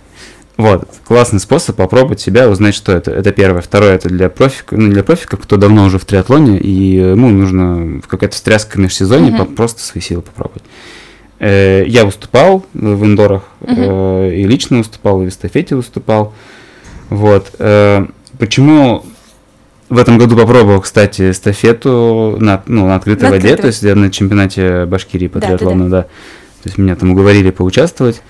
[0.57, 3.11] Вот, классный способ попробовать себя, узнать, что это.
[3.11, 3.61] Это первое.
[3.61, 8.01] Второе, это для профика, ну, для профика, кто давно уже в триатлоне, и ему нужно
[8.01, 9.55] в какая-то встряска межсезонье uh-huh.
[9.55, 10.63] просто свои силы попробовать.
[11.41, 14.31] Э, я выступал в индорах, uh-huh.
[14.31, 16.33] э, и лично выступал, и в эстафете выступал.
[17.11, 17.53] Вот.
[17.59, 18.07] Э,
[18.39, 19.05] почему
[19.91, 23.63] в этом году попробовал, кстати, эстафету на, ну, на открытой на воде, открытой.
[23.63, 26.03] то есть я на чемпионате Башкирии по да, триатлону, да, да.
[26.03, 28.23] То есть меня там уговорили поучаствовать.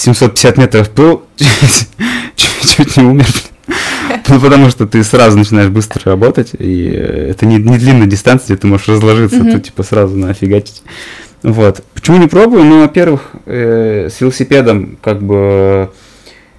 [0.00, 3.26] 750 метров плыл, чуть не умер.
[4.28, 8.56] Ну, потому что ты сразу начинаешь быстро работать, и это не, не длинная дистанция, где
[8.56, 9.52] ты можешь разложиться, mm-hmm.
[9.52, 10.82] ты типа сразу нафигачить.
[11.42, 11.82] Вот.
[11.94, 12.64] Почему не пробую?
[12.64, 15.90] Ну, во-первых, э, с велосипедом как бы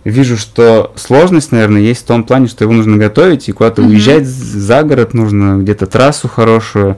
[0.04, 3.88] вижу, что сложность, наверное, есть в том плане, что его нужно готовить, и куда-то mm-hmm.
[3.88, 6.98] уезжать за город нужно, где-то трассу хорошую.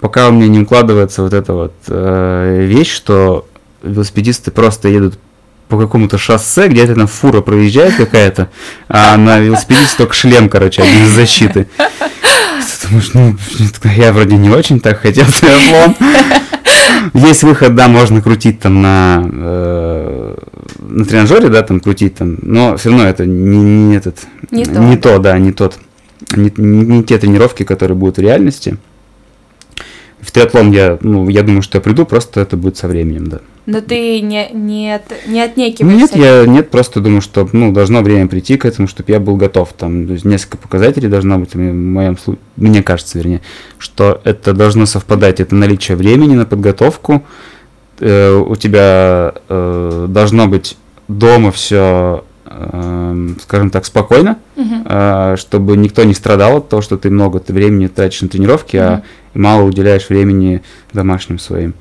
[0.00, 3.46] Пока у меня не укладывается вот эта вот э, вещь, что
[3.82, 5.18] велосипедисты просто едут
[5.68, 8.48] по какому-то шоссе, где-то там фура проезжает какая-то,
[8.88, 11.68] а на велосипедисте только шлем, короче, один из защиты.
[11.76, 13.36] Ты думаешь, ну,
[13.96, 15.94] я вроде не очень так хотел триатлон.
[17.14, 20.34] Есть выход, да, можно крутить там на, э,
[20.78, 24.18] на тренажере, да, там крутить там, но все равно это не, не этот,
[24.50, 25.14] не, не то.
[25.14, 25.78] то, да, не тот,
[26.34, 28.76] не, не те тренировки, которые будут в реальности.
[30.20, 33.40] В триатлон я, ну, я думаю, что я приду, просто это будет со временем, да.
[33.66, 36.16] Но ты не, не, от, не отнекиваешься?
[36.18, 39.36] Нет, я нет, просто думаю, что ну, должно время прийти к этому, чтобы я был
[39.36, 39.74] готов.
[39.74, 43.42] Там то есть несколько показателей должно быть, в моем случае, мне кажется, вернее,
[43.76, 45.40] что это должно совпадать.
[45.40, 47.24] Это наличие времени на подготовку,
[48.00, 50.78] э, у тебя э, должно быть
[51.08, 52.24] дома все
[53.42, 55.36] скажем так, спокойно, uh-huh.
[55.36, 58.80] чтобы никто не страдал от того, что ты много времени тратишь на тренировки, uh-huh.
[58.80, 59.02] а
[59.34, 61.74] мало уделяешь времени домашним своим.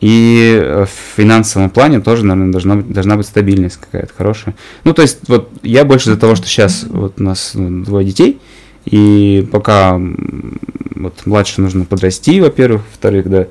[0.00, 4.54] И в финансовом плане тоже, наверное, должна быть, должна быть стабильность какая-то хорошая.
[4.84, 8.06] Ну, то есть, вот я больше из-за того, что сейчас вот у нас ну, двое
[8.06, 8.40] детей,
[8.84, 10.00] и пока
[10.94, 13.46] вот младше нужно подрасти, во-первых, во-вторых, да,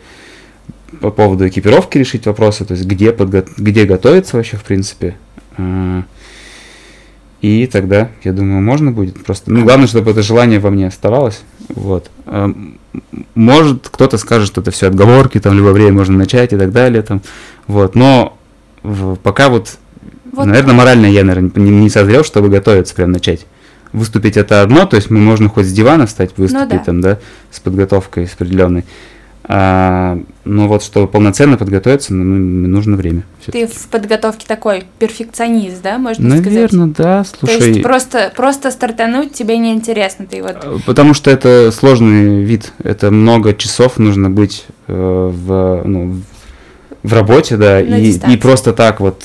[1.01, 5.17] по поводу экипировки решить вопросы, то есть где, подго- где готовиться вообще, в принципе,
[7.41, 9.51] и тогда, я думаю, можно будет просто.
[9.51, 11.41] Ну, главное, чтобы это желание во мне оставалось.
[11.69, 12.09] Вот.
[12.25, 12.79] Эм,
[13.35, 17.03] может, кто-то скажет, что это все отговорки, там, любое время можно начать и так далее.
[17.03, 17.21] Там.
[17.67, 17.93] Вот.
[17.95, 18.37] Но
[19.23, 19.77] пока вот,
[20.31, 23.45] вот, наверное, морально я, наверное, не, не созрел, чтобы готовиться прям начать.
[23.93, 26.83] Выступить это одно, то есть мы можно хоть с дивана встать, выступить ну, да.
[26.83, 27.19] там, да,
[27.51, 28.83] с подготовкой с определенной.
[29.49, 32.23] А, ну вот, чтобы полноценно подготовиться, ну,
[32.67, 33.23] нужно время.
[33.45, 36.71] Ты в подготовке такой перфекционист, да, можно Наверное, сказать?
[36.73, 37.57] Наверное, да, слушай.
[37.57, 40.57] То есть просто, просто стартануть тебе не интересно, ты вот...
[40.61, 46.17] А, потому что это сложный вид, это много часов нужно быть э, в, ну,
[47.03, 49.23] в работе, да, и, и просто так вот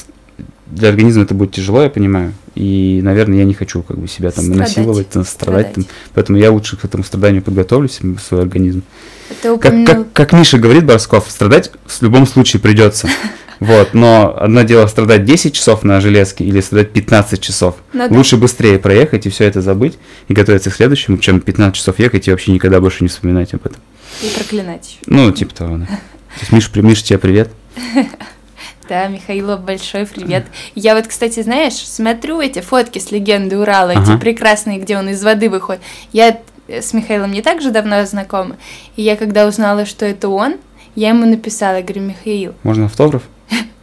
[0.72, 2.32] для организма это будет тяжело, я понимаю.
[2.54, 4.68] И, наверное, я не хочу как бы себя там страдать.
[4.68, 5.28] насиловать, страдать.
[5.28, 5.74] страдать.
[5.74, 8.82] Там, поэтому я лучше к этому страданию подготовлюсь, свой организм.
[9.30, 9.86] Это упомянул...
[9.86, 13.08] как, как, как Миша говорит, Борсков, страдать в любом случае придется.
[13.60, 17.76] Вот, но одно дело страдать 10 часов на железке или страдать 15 часов.
[17.92, 18.16] Ну, да.
[18.16, 22.26] Лучше быстрее проехать и все это забыть и готовиться к следующему, чем 15 часов ехать
[22.26, 23.80] и вообще никогда больше не вспоминать об этом.
[24.20, 24.98] И проклинать.
[25.06, 25.86] Ну, типа того, да.
[25.86, 27.50] То есть, Миша, Миша, тебе привет.
[28.88, 30.44] Да, Михаилу большой привет.
[30.74, 34.02] Я вот, кстати, знаешь, смотрю эти фотки с легенды Урала, Ага.
[34.14, 35.80] эти прекрасные, где он из воды выходит.
[36.12, 38.56] Я с Михаилом не так же давно знакома,
[38.96, 40.56] и я когда узнала, что это он,
[40.94, 43.22] я ему написала, говорю, Михаил, Можно автограф?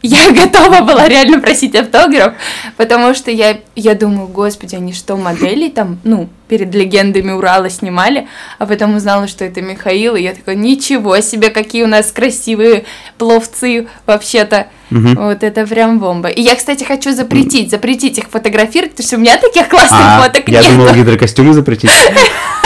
[0.02, 2.34] Я готова была реально просить автограф,
[2.76, 8.26] потому что я, я думаю, господи, они что, модели там, ну, перед легендами Урала снимали,
[8.58, 12.84] а потом узнала, что это Михаил, и я такая, ничего себе, какие у нас красивые
[13.18, 14.66] пловцы вообще-то.
[14.90, 15.14] Мгм.
[15.14, 16.28] Вот это прям бомба.
[16.28, 20.22] И я, кстати, хочу запретить, запретить их фотографировать, потому что у меня таких классных А,
[20.22, 20.70] фоток я нет.
[20.72, 21.90] думал, гидрокостюмы запретить.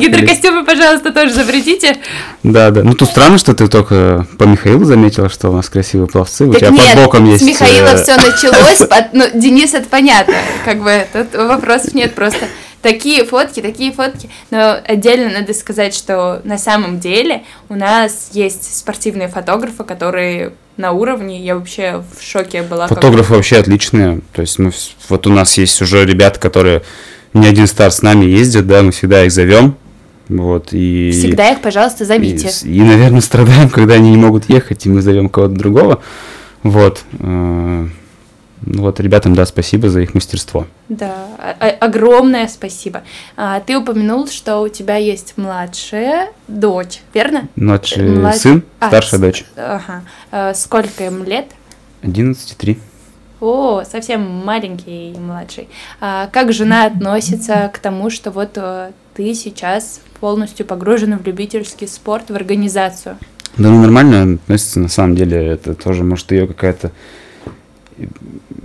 [0.00, 1.96] Гидрокостюмы, пожалуйста, тоже запретите.
[2.42, 2.82] Да, да.
[2.82, 6.46] Ну тут странно, что ты только по Михаилу заметила, что у нас красивые пловцы.
[6.46, 7.44] У тебя под боком есть.
[7.44, 8.88] с Михаила э, все началось.
[9.12, 10.34] Ну, Денис, это понятно.
[10.64, 12.46] Как бы тут вопросов нет, просто
[12.82, 14.30] такие фотки, такие фотки.
[14.50, 20.92] Но отдельно надо сказать, что на самом деле у нас есть спортивные фотографы, которые на
[20.92, 21.40] уровне.
[21.40, 22.86] Я вообще в шоке была.
[22.86, 24.20] Фотографы вообще отличные.
[24.32, 24.72] То есть мы,
[25.08, 26.82] вот у нас есть уже ребята, которые
[27.34, 29.76] не один старт с нами ездят, да, мы всегда их зовем.
[30.28, 31.10] Вот, и...
[31.12, 32.50] Всегда их, пожалуйста, зовите.
[32.64, 36.02] И, и, наверное, страдаем, когда они не могут ехать, и мы зовем кого-то другого.
[36.64, 37.04] Вот.
[37.20, 37.86] э,
[38.62, 40.66] ну Вот, ребятам, да, спасибо за их мастерство.
[40.88, 43.02] Да, о- о- огромное спасибо.
[43.36, 47.48] А, ты упомянул, что у тебя есть младшая дочь, верно?
[47.54, 49.44] Младший Млад- сын, А, старшая с- дочь.
[49.56, 50.02] Ага.
[50.32, 51.46] А, сколько им лет?
[52.02, 52.78] 11,3.
[53.40, 55.68] О, совсем маленький и младший.
[56.00, 61.86] А как жена относится к тому, что вот э, ты сейчас полностью погружена в любительский
[61.86, 63.18] спорт, в организацию?
[63.58, 66.92] Да, ну нормально относится, на самом деле, это тоже, может, ее какая-то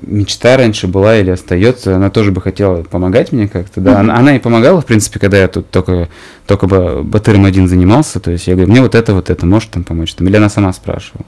[0.02, 4.36] мечта раньше была или остается, она тоже бы хотела помогать мне как-то, да, она, она
[4.36, 6.10] и помогала, в принципе, когда я тут только,
[6.46, 9.72] только бы батыром один занимался, то есть я говорю, мне вот это, вот это, может
[9.72, 11.26] там помочь, там, или она сама спрашивала.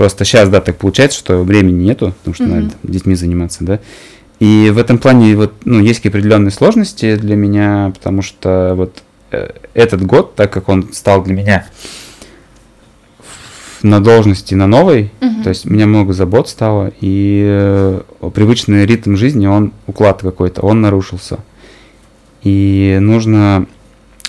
[0.00, 2.54] Просто сейчас, да, так получается, что времени нету, потому что Мгм.
[2.54, 3.80] надо детьми заниматься, да.
[4.38, 9.50] И в этом плане вот, ну, есть определенные сложности для меня, потому что вот э,
[9.74, 11.66] этот год, так как он стал для меня
[13.82, 15.42] на должности на новой, Мгм.
[15.42, 18.00] то есть у меня много забот стало, и э,
[18.34, 21.40] привычный ритм жизни, он, уклад какой-то, он нарушился.
[22.42, 23.66] И нужно,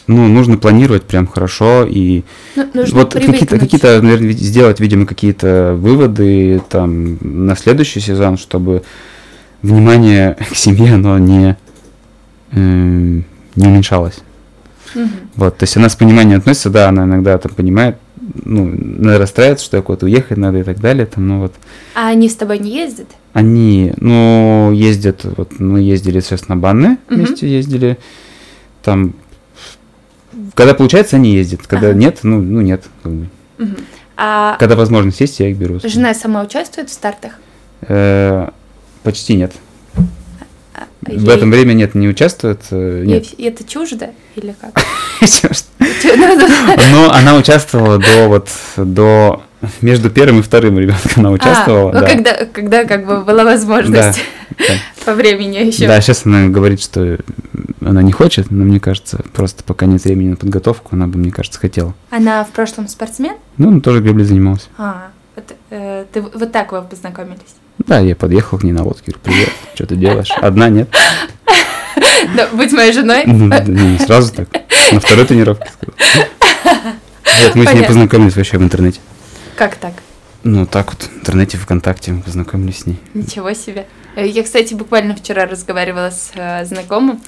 [0.07, 2.23] ну, нужно планировать прям хорошо, и
[2.55, 8.83] Ну, нужно вот какие-то, какие-то, наверное, сделать, видимо, какие-то выводы там на следующий сезон, чтобы
[9.61, 11.57] внимание к семье, оно не,
[12.51, 14.19] эм, не уменьшалось.
[14.95, 15.09] Мгм.
[15.35, 17.97] Вот, то есть она с пониманием относится, да, она иногда там понимает,
[18.43, 18.77] ну,
[19.17, 21.53] расстраивается, что куда-то уехать надо и так далее, там, ну вот.
[21.95, 23.07] А они с тобой не ездят?
[23.33, 27.23] Они, ну, ездят, вот мы ездили сейчас на Банны, Мгм.
[27.23, 27.97] вместе ездили,
[28.83, 29.13] там,
[30.55, 31.97] когда получается, они ездят, когда Ага.
[31.97, 33.27] нет, ну, ну нет, как бы.
[33.57, 33.77] Мгм.
[34.17, 35.79] А Когда возможность есть, я их беру.
[35.83, 37.33] жена сама участвует в стартах?
[37.81, 38.49] Э,
[39.03, 39.51] почти нет.
[40.75, 42.61] А В ей- этом время нет, не участвует.
[42.71, 43.23] э, ей Нет.
[43.23, 44.79] вс- это чуждо или как?
[45.81, 46.25] Но
[46.91, 47.15] Ну, да.
[47.17, 49.41] она участвовала до вот до
[49.81, 51.91] между первым и вторым ребенком она участвовала.
[51.91, 52.07] А, ну, да.
[52.07, 54.23] когда, когда как бы была возможность Да.
[55.05, 55.87] по времени еще.
[55.87, 57.19] Да, сейчас она говорит, что
[57.81, 61.31] она не хочет, но мне кажется, просто пока нет времени на подготовку, она бы, мне
[61.31, 61.93] кажется, хотела.
[62.09, 63.35] Она в прошлом спортсмен?
[63.57, 64.69] Ну, она тоже греблей занималась.
[64.77, 67.55] А, вот, э, ты вот так вы познакомились?
[67.79, 70.31] Да, я подъехал к ней на лодке, говорю, привет, что ты делаешь?
[70.41, 70.89] Одна, нет?
[72.35, 73.23] Да, будь моей женой.
[73.25, 74.47] Ну, не сразу так.
[74.91, 76.25] На второй тренировке сказал.
[77.43, 78.99] Вот, мы с ней познакомились вообще в интернете.
[79.55, 79.93] Как так?
[80.43, 82.99] Ну, так вот, в интернете, ВКонтакте мы познакомились с ней.
[83.13, 83.87] Ничего себе.
[84.15, 87.21] Э, Я, кстати, буквально вчера разговаривала с э, знакомым,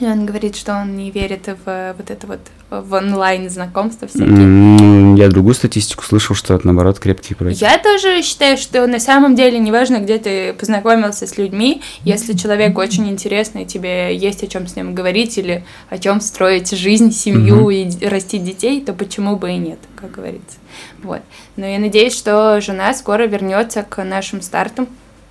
[0.00, 4.06] и он говорит, что он не верит в э, вот это вот в онлайн знакомства
[4.08, 5.16] всякие.
[5.16, 7.60] Я другую статистику слышал, что это, наоборот, крепкие против.
[7.60, 12.78] Я тоже считаю, что на самом деле неважно, где ты познакомился с людьми, если человек
[12.78, 17.56] очень интересный, тебе есть о чем с ним говорить или о чем строить жизнь, семью
[17.56, 17.70] Мгм.
[17.70, 20.56] и растить детей, то почему бы и нет, как говорится.
[21.02, 21.20] Вот.
[21.56, 24.86] Но я надеюсь, что жена скоро вернется к нашим стартам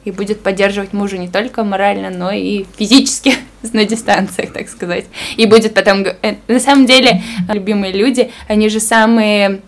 [0.09, 3.35] и будет поддерживать мужа не только морально, но и физически
[3.73, 5.05] на дистанциях, так сказать.
[5.37, 6.03] И будет потом...
[6.03, 9.61] э, На самом деле, любимые люди, они же самые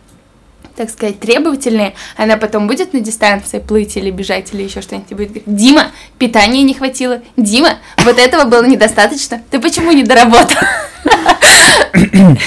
[0.75, 5.15] так сказать, требовательные, она потом будет на дистанции плыть или бежать или еще что-нибудь и
[5.15, 10.57] будет говорить, Дима, питания не хватило, Дима, вот этого было недостаточно, ты почему не доработал?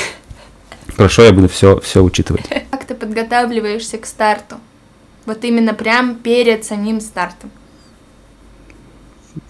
[0.96, 2.48] Хорошо, я буду все, все учитывать.
[2.70, 4.56] Как ты подготавливаешься к старту?
[5.26, 7.50] Вот именно прям перед самим стартом.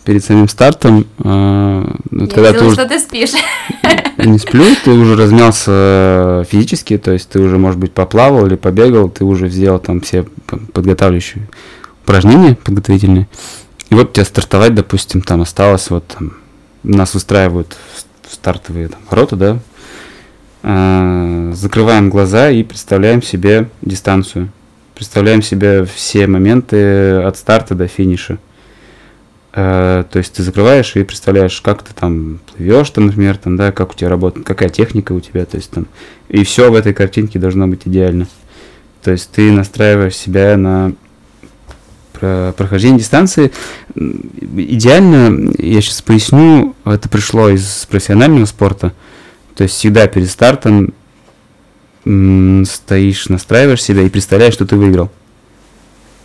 [0.05, 3.33] Перед самим стартом, э, вот Я когда ты видела, уже что ты спишь.
[4.19, 9.09] не сплю, ты уже размялся физически, то есть ты уже, может быть, поплавал или побегал,
[9.09, 10.25] ты уже сделал там все
[10.73, 11.49] подготавливающие
[12.03, 13.27] упражнения подготовительные.
[13.91, 16.35] И вот тебе стартовать, допустим, там осталось вот там,
[16.83, 19.59] нас в стартовые там, ворота, да,
[20.63, 24.51] А, закрываем глаза и представляем себе дистанцию.
[24.95, 28.39] Представляем себе все моменты от старта до финиша.
[29.57, 33.71] Э, то есть ты закрываешь и представляешь, как ты там плывешь, там, например, там, да,
[33.71, 35.87] как у тебя работает, какая техника у тебя, то есть там,
[36.29, 38.27] и все в этой картинке должно быть идеально.
[39.03, 40.93] То есть ты настраиваешь себя на
[42.15, 43.53] про- прохождение дистанции.
[43.95, 48.93] Идеально, я сейчас поясню, это пришло из профессионального спорта.
[49.55, 50.95] То есть всегда перед стартом
[52.03, 55.11] стоишь, настраиваешь себя и представляешь, что ты выиграл.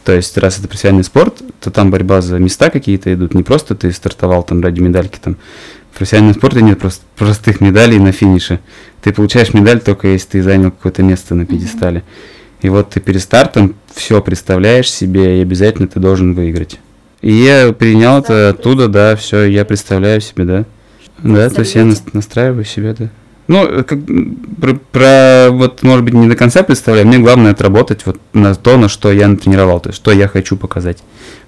[0.09, 3.35] То есть, раз это профессиональный спорт, то там борьба за места какие-то идут.
[3.35, 5.19] Не просто ты стартовал там ради медальки.
[5.23, 5.37] Там.
[5.91, 8.59] В профессиональном спорте нет просто простых медалей на финише.
[9.03, 12.01] Ты получаешь медаль только если ты занял какое-то место на пьедестале.
[12.63, 16.79] И вот ты перед стартом все представляешь себе, и обязательно ты должен выиграть.
[17.21, 20.65] И я принял это оттуда, да, все, я представляю себе, да.
[21.19, 23.09] Да, то есть я нас- настраиваю себя, да.
[23.49, 23.97] Ну, э, как,
[24.61, 28.77] про, про, вот, может быть, не до конца представляю, мне главное отработать вот на то,
[28.77, 30.99] на что я натренировал, то есть что я хочу показать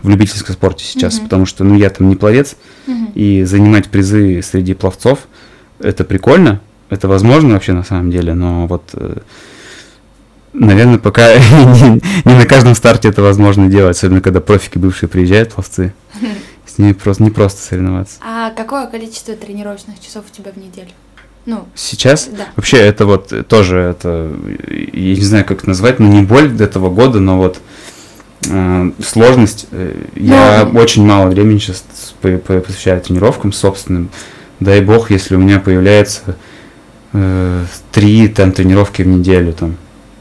[0.02, 1.24] в любительском спорте сейчас, Мгм.
[1.26, 2.56] потому что, ну, я там не пловец,
[2.88, 3.12] Мгм.
[3.14, 5.20] и занимать призы среди пловцов,
[5.80, 6.60] это прикольно,
[6.90, 9.18] это возможно вообще на самом деле, но вот, э,
[10.54, 15.54] наверное, пока не, не на каждом старте это возможно делать, особенно когда профики бывшие приезжают,
[15.54, 15.94] пловцы,
[16.66, 18.16] с ними просто не просто соревноваться.
[18.22, 20.90] А какое количество тренировочных часов у тебя в неделю?
[21.46, 22.46] Ну, Сейчас да.
[22.56, 24.32] Вообще, это вот тоже, это,
[24.70, 27.60] я не знаю, как это назвать, но не боль этого года, но вот
[28.48, 29.68] э, сложность.
[29.72, 30.80] э, Я Ну.
[30.80, 31.84] очень мало времени сейчас
[32.22, 34.10] посвящаю тренировкам собственным.
[34.60, 36.36] Дай бог, если у меня появляется
[37.14, 39.78] э, три там тренировки в неделю, там,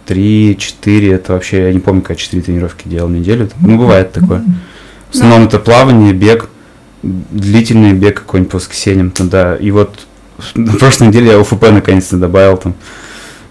[0.06, 4.12] три-четыре, это вообще, я не помню, как четыре тренировки делал в неделю, там, ну, бывает
[4.12, 4.42] такое.
[5.10, 6.48] В основном это плавание, бег,
[7.02, 9.56] длительный бег какой-нибудь по воскресеньям туда.
[9.56, 10.06] И вот
[10.54, 12.74] на прошлой неделе я УФП наконец-то добавил там.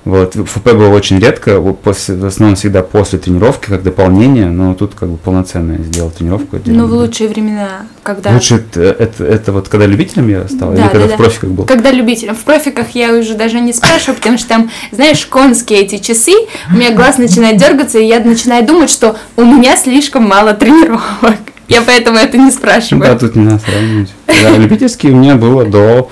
[0.06, 4.96] Вот, УФП было очень редко, после, в основном всегда после тренировки, как дополнение, но тут
[4.96, 6.58] как бы полноценно я сделал тренировку.
[6.66, 8.32] Ну, в лучшие времена, когда...
[8.32, 11.50] Лучше это, это, это вот когда любителем я стал, Да, или когда да, в профиках
[11.50, 11.66] был?
[11.66, 12.36] Когда любителям.
[12.36, 16.32] В профиках я уже даже не спрашиваю, потому что там, знаешь, конские эти часы,
[16.72, 21.36] у меня глаз начинает дергаться, и я начинаю думать, что у меня слишком мало тренировок.
[21.68, 23.20] Я поэтому это не Ну да, спрашиваю.
[23.20, 24.12] тут не надо сравнивать.
[24.26, 26.10] Да, любительские у меня было до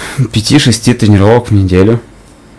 [0.18, 2.00] 5-6 тренировок в неделю.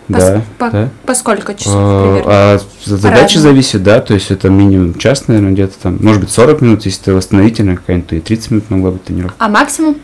[0.07, 0.89] По, Да, по- да.
[1.05, 2.31] по сколько часов А, примерно?
[2.31, 3.43] а задача По-разному.
[3.43, 7.03] зависит, да, то есть это минимум час, наверное, где-то там, может быть 40 минут, если
[7.03, 9.35] ты восстановительная какая-нибудь, то и 30 минут могла быть тренировка.
[9.37, 9.97] А максимум?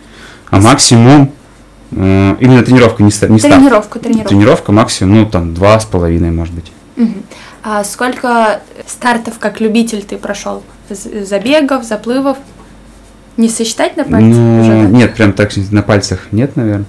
[0.51, 1.31] А максимум,
[1.91, 3.39] э, именно тренировка, не, не.
[3.39, 4.29] Тренировка, тренировка.
[4.29, 6.71] Тренировка максимум, ну там, два с половиной, может быть.
[6.97, 7.23] Мгм.
[7.63, 10.61] А сколько стартов как любитель ты прошел?
[10.89, 12.37] Забегов, заплывов?
[13.37, 14.21] Не сосчитать на пальцах?
[14.37, 14.87] Ну, уже, да?
[14.87, 16.85] нет, прям так на пальцах нет, наверное.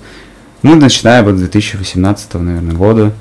[0.62, 3.12] Ну, начиная вот с 2018, наверное, года.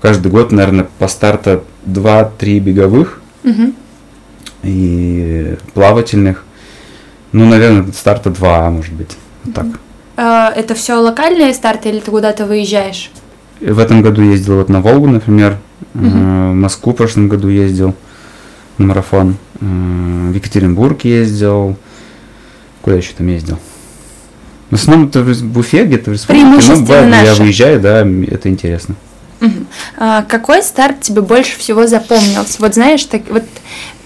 [0.00, 3.74] Каждый год, наверное, по старта 2-3 беговых Мгм.
[4.62, 6.44] и плавательных.
[7.32, 9.16] Ну, наверное, старта 2, может быть.
[9.44, 9.66] Вот так.
[10.16, 13.10] А, это все локальные старты или ты куда-то выезжаешь?
[13.60, 15.58] В этом году ездил вот на Волгу, например.
[15.94, 15.98] Э,
[16.50, 17.94] В Москву в прошлом году ездил
[18.78, 19.36] на марафон.
[19.60, 19.64] Э,
[20.30, 21.76] В Екатеринбург ездил.
[22.82, 23.58] Куда еще там ездил?
[24.72, 26.46] В основном это в Уфе, где-то в республике.
[26.46, 28.94] Ну, Преимущественно бывает, я выезжаю, да, это интересно.
[29.96, 32.56] А какой старт тебе больше всего запомнился?
[32.60, 33.44] Вот знаешь, так вот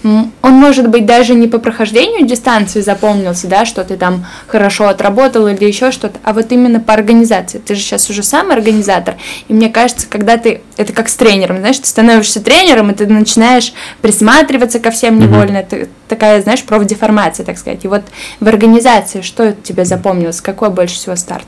[0.03, 5.47] он может быть даже не по прохождению дистанции запомнился, да, что ты там хорошо отработал
[5.47, 7.57] или еще что-то, а вот именно по организации.
[7.57, 9.15] Ты же сейчас уже сам организатор,
[9.47, 13.07] и мне кажется, когда ты, это как с тренером, знаешь, ты становишься тренером, и ты
[13.07, 17.83] начинаешь присматриваться ко всем невольно, это такая, знаешь, профдеформация, так сказать.
[17.83, 18.03] И вот
[18.39, 21.47] в организации что тебе запомнилось, какой больше всего старт?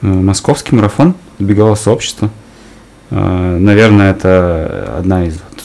[0.00, 2.30] Э, Московский марафон, беговое сообщество.
[3.12, 5.62] Э, Наверное, это одна из вот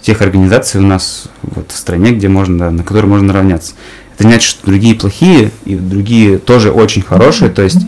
[0.00, 3.74] тех организаций у нас вот в стране, где можно, на которой можно равняться.
[4.14, 7.50] Это не значит, что другие плохие и другие тоже очень хорошие.
[7.50, 7.84] То есть,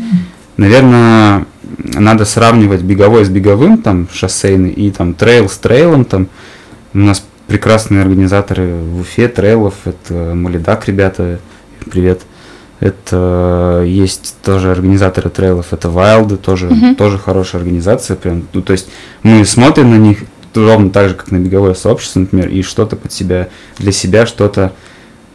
[0.56, 1.46] наверное,
[1.78, 6.04] надо сравнивать беговой с беговым, там шоссейный, и там трейл с трейлом.
[6.04, 6.28] Там
[6.92, 11.38] у нас прекрасные организаторы в Уфе трейлов, это Малидак, ребята,
[11.88, 12.22] привет.
[12.78, 16.94] Это есть тоже организаторы трейлов, это Вайлды, тоже, Мгм.
[16.96, 18.16] тоже хорошая организация.
[18.16, 18.46] Прям.
[18.52, 18.88] Ну, то есть
[19.22, 20.18] мы смотрим на них
[20.54, 23.48] ровно так же, как на беговое сообщество, например, и что-то под себя,
[23.78, 24.72] для себя что-то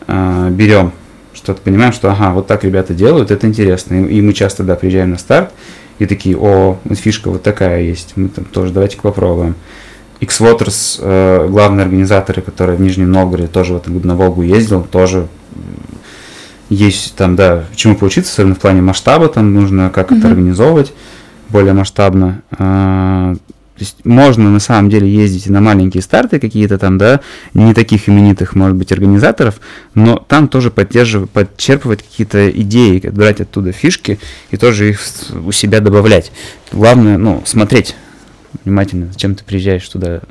[0.07, 0.91] э, берем.
[1.33, 3.95] Что-то понимаем, что ага, вот так ребята делают, это интересно.
[4.05, 5.51] И, и мы часто, да, приезжаем на старт,
[5.99, 9.55] и такие, о, фишка вот такая есть, мы там тоже давайте-ка попробуем.
[10.19, 14.83] X-Waters, э, главные организаторы, которые в Нижнем Новгороде тоже в этом году на Волгу ездил,
[14.83, 15.27] тоже
[16.71, 20.17] есть там, да, чему поучиться, особенно в плане масштаба, там нужно как mm-hmm.
[20.19, 20.93] это организовывать
[21.49, 22.41] более масштабно.
[22.51, 27.19] А, то есть можно на самом деле ездить и на маленькие старты какие-то там, да,
[27.53, 29.59] не таких именитых, может быть, организаторов,
[29.95, 34.17] но там тоже поддерживать, подчерпывать какие-то идеи, брать оттуда фишки
[34.49, 35.01] и тоже их
[35.45, 36.31] у себя добавлять.
[36.71, 37.95] Главное, ну, смотреть
[38.63, 40.21] внимательно, зачем ты приезжаешь туда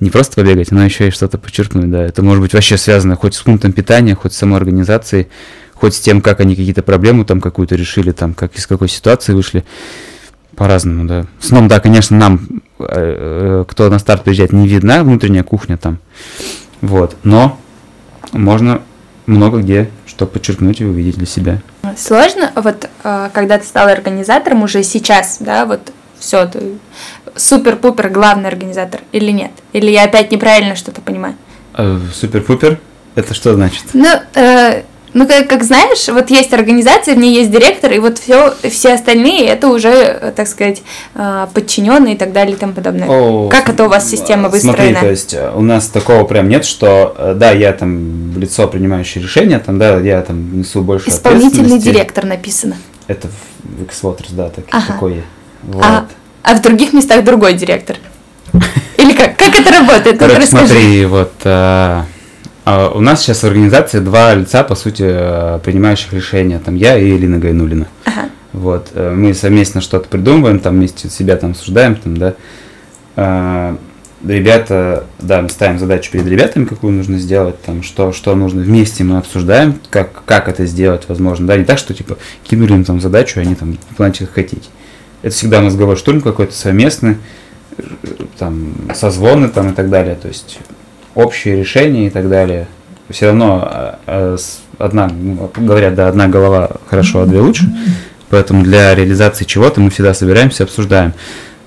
[0.00, 2.02] не просто побегать, но еще и что-то подчеркнуть, да.
[2.02, 5.28] Это может быть вообще связано хоть с пунктом питания, хоть с самой организацией,
[5.74, 9.32] хоть с тем, как они какие-то проблемы там какую-то решили, там, как из какой ситуации
[9.32, 9.64] вышли.
[10.56, 11.26] По-разному, да.
[11.38, 12.40] Сном, да, конечно, нам,
[12.80, 15.98] э, э, кто на старт приезжает, не видна внутренняя кухня там.
[16.80, 17.16] Вот.
[17.22, 17.58] Но
[18.32, 18.82] можно
[19.26, 21.62] много где что подчеркнуть и увидеть для себя.
[21.96, 26.60] Сложно, вот э, когда ты стал организатором уже сейчас, да, вот все, ты
[27.36, 29.50] супер-пупер главный организатор или нет?
[29.72, 31.34] Или я опять неправильно что-то понимаю?
[31.74, 32.78] Э, супер-пупер?
[33.14, 33.82] Это что значит?
[33.92, 38.18] Ну, э, ну как, как знаешь, вот есть организация, в ней есть директор, и вот
[38.18, 40.82] все, все остальные это уже, так сказать,
[41.14, 43.08] э, подчиненные и так далее и тому подобное.
[43.08, 44.76] О, как это у вас система выстроена?
[44.76, 49.22] Смотри, то есть э, у нас такого прям нет, что да, я там лицо принимающее
[49.22, 52.76] решение, там, да, я там несу больше Исполнительный директор написано.
[53.06, 53.28] Это
[53.64, 54.92] в X-Waters, да, так, ага.
[54.92, 55.24] такое.
[55.62, 55.84] Вот.
[55.84, 56.06] А,
[56.42, 57.96] а в других местах другой директор?
[58.96, 59.36] Или как?
[59.36, 60.18] Как это работает?
[60.18, 62.06] Короче, смотри, вот а,
[62.64, 66.58] а, у нас сейчас в организации два лица, по сути, а, принимающих решения.
[66.58, 67.86] Там я и Элина Гайнулина.
[68.04, 68.28] Ага.
[68.52, 72.34] Вот, э, мы совместно что-то придумываем, там вместе себя там обсуждаем, там, да.
[73.14, 73.78] А,
[74.26, 79.04] ребята, да, мы ставим задачу перед ребятами, какую нужно сделать, там, что, что нужно вместе
[79.04, 83.00] мы обсуждаем, как, как это сделать, возможно, да, не так, что, типа, кинули им там
[83.00, 84.68] задачу, и они там начали хотеть
[85.22, 87.16] это всегда мозговой штурм какой-то совместный,
[88.38, 90.58] там, созвоны там и так далее, то есть
[91.14, 92.66] общие решения и так далее.
[93.08, 94.36] Все равно а, а,
[94.78, 97.64] одна, ну, говорят, да, одна голова хорошо, а две лучше,
[98.28, 101.12] поэтому для реализации чего-то мы всегда собираемся, обсуждаем.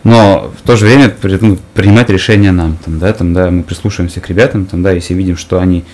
[0.03, 4.19] Но в то же время ну, принимать решения нам, там, да, там, да, мы прислушиваемся
[4.19, 5.85] к ребятам, там, да, если видим, что они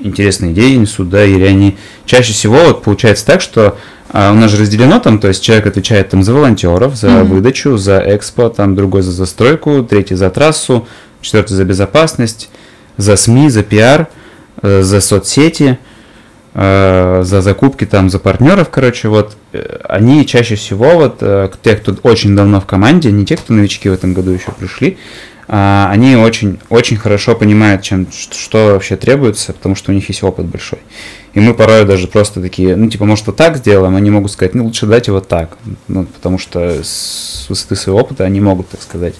[0.00, 3.76] интересные идеи несут, да, или они чаще всего вот получается так, что
[4.12, 7.24] а у нас же разделено там, то есть человек отвечает там за волонтеров, за mm-hmm.
[7.24, 10.88] выдачу, за экспо, там другой за застройку, третий за трассу,
[11.20, 12.50] четвертый за безопасность,
[12.96, 14.08] за СМИ, за пиар,
[14.62, 15.78] э, за соцсети,
[16.54, 21.22] э, за закупки там, за партнеров, короче, вот э, они чаще всего вот
[21.62, 24.98] те, кто очень давно в команде, не те, кто новички в этом году еще пришли,
[25.52, 30.46] они очень, очень хорошо понимают, чем, что вообще требуется, потому что у них есть опыт
[30.46, 30.78] большой.
[31.34, 34.54] И мы порой даже просто такие, ну, типа, может, вот так сделаем, они могут сказать,
[34.54, 38.80] ну, лучше дайте вот так, ну, потому что с высоты своего опыта они могут так
[38.80, 39.14] сказать.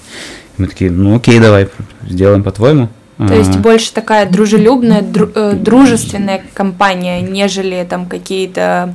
[0.56, 1.68] И мы такие, ну, окей, давай,
[2.02, 2.90] сделаем по-твоему.
[3.18, 8.94] То есть больше такая дружелюбная, дру, э, дружественная компания, нежели там какие-то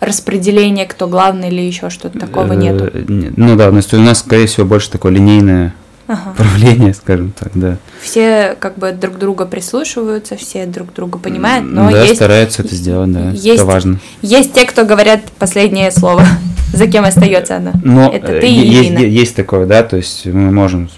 [0.00, 2.90] распределения, кто главный или еще что-то такого э, нету.
[3.08, 5.74] Ну да, у нас, скорее всего, больше такое линейное
[6.06, 6.34] ага.
[6.36, 7.78] правление, скажем так, да.
[8.02, 12.74] Все как бы друг друга прислушиваются, все друг друга понимают, но да, есть, стараются это
[12.74, 14.00] сделать, да, есть, это важно.
[14.22, 16.24] Есть те, кто говорят последнее слово,
[16.72, 17.72] за кем остается она.
[17.82, 18.98] Но это ты и есть, Ирина.
[18.98, 20.90] есть такое, да, то есть мы можем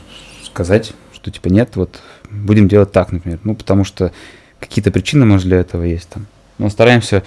[0.44, 2.00] сказать, что типа нет, вот
[2.30, 4.12] будем делать так, например, ну потому что
[4.60, 6.26] какие-то причины, может, для этого есть там.
[6.58, 7.22] Но стараемся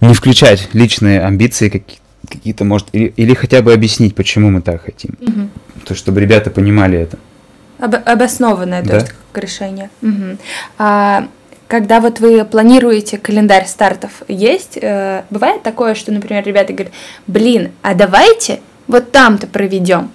[0.00, 4.84] не включать личные амбиции какие-то какие-то, может, или, или хотя бы объяснить, почему мы так
[4.84, 5.16] хотим.
[5.20, 5.48] Угу.
[5.88, 7.18] То, чтобы ребята понимали это.
[7.78, 8.94] Об, обоснованное, то да?
[8.96, 9.88] есть, как решение.
[10.02, 10.38] Угу.
[10.78, 11.28] А,
[11.66, 16.92] когда вот вы планируете календарь стартов, есть, э, бывает такое, что, например, ребята говорят,
[17.26, 20.10] блин, а давайте вот там-то проведем.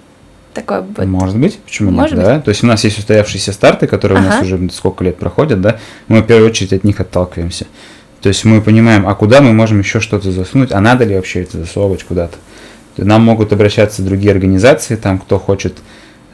[0.52, 1.04] Такое вот.
[1.06, 2.34] Может быть, почему Может нет, быть.
[2.34, 2.40] да?
[2.40, 4.26] То есть у нас есть устоявшиеся старты, которые ага.
[4.26, 5.78] у нас уже сколько лет проходят, да?
[6.06, 7.66] Мы в первую очередь от них отталкиваемся.
[8.20, 11.42] То есть мы понимаем, а куда мы можем еще что-то засунуть, а надо ли вообще
[11.42, 12.36] это засовывать куда-то.
[12.96, 15.78] Нам могут обращаться другие организации, там кто хочет,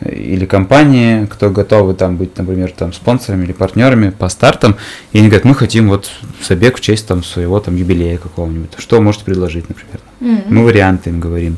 [0.00, 4.76] э, или компании, кто готовы там быть, например, там спонсорами или партнерами по стартам,
[5.12, 6.10] и они говорят, мы хотим вот
[6.42, 8.72] забег в честь там своего там юбилея какого-нибудь.
[8.78, 10.00] Что можете предложить, например?
[10.20, 10.44] Mm-hmm.
[10.48, 11.56] Мы варианты им говорим.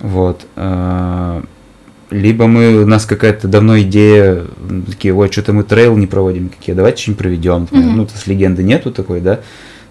[0.00, 0.46] Вот.
[0.56, 1.42] Э,
[2.10, 4.44] либо мы, у нас какая-то давно идея,
[4.86, 7.64] такие, ой, что-то мы трейл не проводим, какие, давайте что-нибудь проведем.
[7.64, 7.92] Mm-hmm.
[7.96, 9.40] Ну, то есть легенды нету такой, да.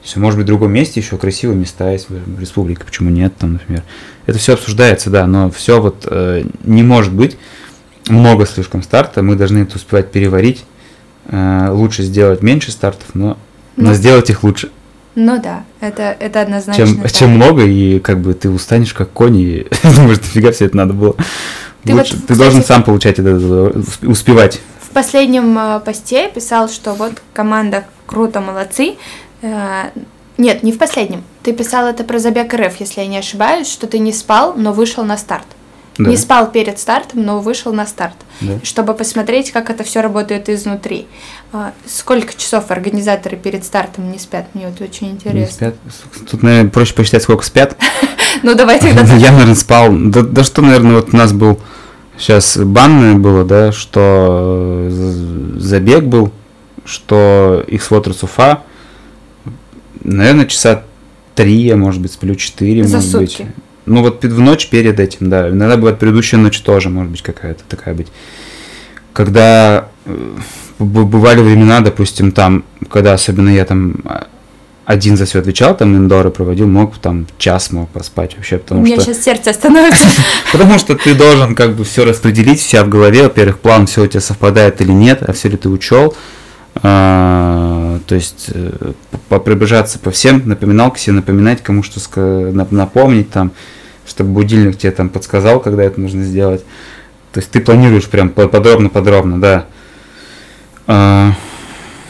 [0.03, 3.53] Есть, может быть, в другом месте еще красивые места есть в республике, почему нет, там,
[3.53, 3.83] например.
[4.25, 7.37] Это все обсуждается, да, но все вот э, не может быть
[8.09, 10.65] много слишком старта, мы должны это успевать переварить.
[11.27, 13.37] Э, лучше сделать меньше стартов, но
[13.75, 13.93] но Ну.
[13.95, 14.69] сделать их лучше.
[15.15, 16.85] Ну да, это, это однозначно.
[16.85, 17.11] Чем, так.
[17.11, 20.93] чем много, и как бы ты устанешь как конь, и думаешь, нафига все это надо
[20.93, 21.15] было.
[21.83, 24.59] Ты Лучше- вот, ты должен кстати- сам получать это, усп- успевать.
[24.81, 28.95] В последнем э, посте писал, что вот команда круто, молодцы.
[29.43, 29.89] Э,
[30.39, 31.23] Нет, не в последнем.
[31.43, 34.73] Ты писал это про забег РФ, если я не ошибаюсь, что ты не спал, но
[34.73, 35.45] вышел на старт.
[35.99, 36.09] Да.
[36.09, 38.53] Не спал перед стартом, но вышел на старт, Да.
[38.63, 41.05] чтобы посмотреть, как это все работает изнутри.
[41.51, 44.45] А, Сколько часов организаторы перед стартом не спят?
[44.55, 45.53] Мне вот очень Не интересно.
[45.53, 45.75] спят.
[46.31, 47.77] Тут, наверное, проще посчитать, сколько спят.
[48.41, 49.03] Ну давай тогда.
[49.17, 49.89] Я, наверное, спал.
[49.91, 51.59] Да, что, наверное, вот у нас был
[52.17, 56.31] сейчас банное было, да, что э, забег был,
[56.85, 58.63] что их Water Уфа,
[60.03, 60.83] наверное, часа
[61.35, 63.43] три, я, может быть, сплю четыре, За может сутки.
[63.43, 63.51] быть.
[63.85, 65.49] Ну вот в ночь перед этим, да.
[65.49, 68.07] Иногда бывает предыдущая ночь тоже, может быть, какая-то такая быть.
[69.11, 70.35] Когда э,
[70.79, 74.27] бывали времена, допустим, там, когда особенно я там а,
[74.85, 78.81] один за все отвечал, там индоры проводил, мог там час мог поспать вообще, У потому
[78.81, 79.05] меня что...
[79.13, 80.05] сейчас сердце остановится.
[80.51, 84.07] Потому что ты должен как бы все распределить, вся в голове, во-первых, план все у
[84.07, 86.15] тебя совпадает или нет, а все ли ты учел.
[86.81, 88.93] А, то есть э,
[89.29, 91.99] по- пробежаться по всем, напоминалки себе напоминать, кому что
[92.51, 93.51] напомнить там,
[94.07, 96.63] чтобы будильник тебе там подсказал, когда это нужно сделать.
[97.31, 99.65] То есть ты планируешь прям по- подробно-подробно, да.
[100.87, 101.33] А,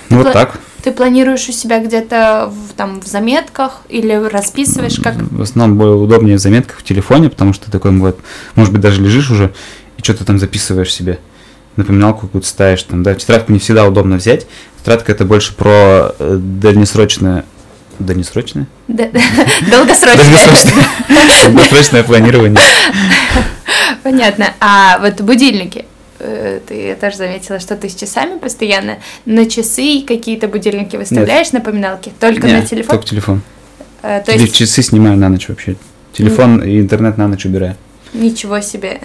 [0.09, 0.59] ну вот так.
[0.82, 5.16] Ты планируешь у себя где-то в, там в заметках или расписываешь как?
[5.16, 8.18] В основном более удобнее в заметках в телефоне, потому что такой бывает,
[8.55, 9.53] может быть, даже лежишь уже
[9.97, 11.20] и что-то там записываешь себе.
[11.76, 13.15] Напоминалку какую-то ставишь там, да.
[13.15, 14.45] Тетрадку не всегда удобно взять.
[14.80, 17.45] Тетрадка это больше про э, дальнесрочное...
[17.99, 18.67] Дальнесрочное?
[18.88, 19.09] Да-
[19.71, 20.24] Долгосрочно.
[20.24, 20.86] Долгосрочное.
[21.53, 22.59] Долгосрочное планирование.
[24.03, 24.53] Понятно.
[24.59, 25.86] А вот будильники.
[26.19, 31.51] э, Ты я тоже заметила, что ты с часами постоянно на часы какие-то будильники выставляешь,
[31.51, 32.11] напоминалки?
[32.19, 32.89] Только на телефон?
[32.97, 33.41] Только телефон.
[34.01, 35.76] То есть часы снимаю на ночь вообще.
[36.13, 37.76] Телефон и интернет на ночь убираю.
[38.13, 38.99] ничего себе.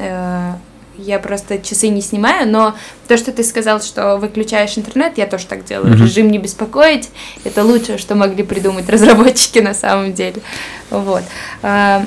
[0.99, 2.75] Я просто часы не снимаю, но
[3.07, 5.95] то, что ты сказал, что выключаешь интернет, я тоже так делаю.
[5.95, 6.05] Мгм.
[6.05, 7.09] Режим не беспокоить,
[7.45, 10.43] это лучшее, что могли придумать разработчики на самом деле.
[10.91, 11.23] Вот.
[11.63, 12.05] А,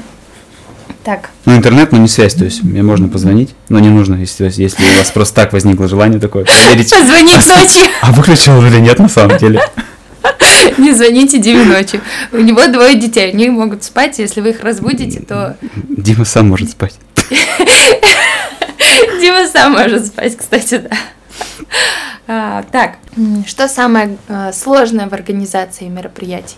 [1.04, 4.52] Так, Ну, интернет, но не связь, то есть мне можно позвонить, но не нужно, если,
[4.56, 7.90] если у вас просто так возникло желание такое, проверить, позвонить ночью.
[8.02, 9.62] а выключил или нет на самом деле.
[10.78, 12.02] Не звоните Диме ночью.
[12.32, 15.58] У него двое детей, они могут спать, если вы их разбудите, то
[15.90, 16.94] Дима сам может спать.
[19.20, 20.98] Дима сам может спать, кстати, да.
[22.28, 22.98] А, так,
[23.48, 26.58] что самое а, сложное в организации мероприятий?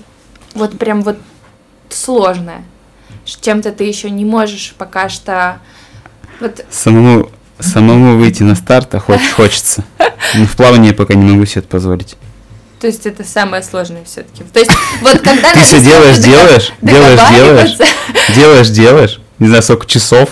[0.54, 1.18] Вот прям вот
[1.90, 2.64] сложное.
[3.26, 5.60] Чем-то ты еще не можешь пока что...
[6.40, 7.30] Вот Самому,
[7.60, 9.84] самому выйти на старт, а хоч- хочется.
[10.36, 12.16] Но в плавании я пока не могу себе это позволить.
[12.80, 14.44] То есть это самое сложное все-таки.
[14.44, 14.72] То есть
[15.02, 17.78] вот когда Ты все делаешь, делаешь, делаешь, делаешь,
[18.36, 20.32] делаешь, делаешь, не знаю, сколько часов,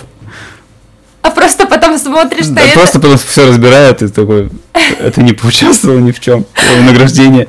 [1.22, 2.74] А просто потом смотришь на да это.
[2.74, 4.50] просто потом все разбирают, и такой,
[4.98, 6.44] это не поучаствовал ни в чем,
[6.86, 7.48] награждение.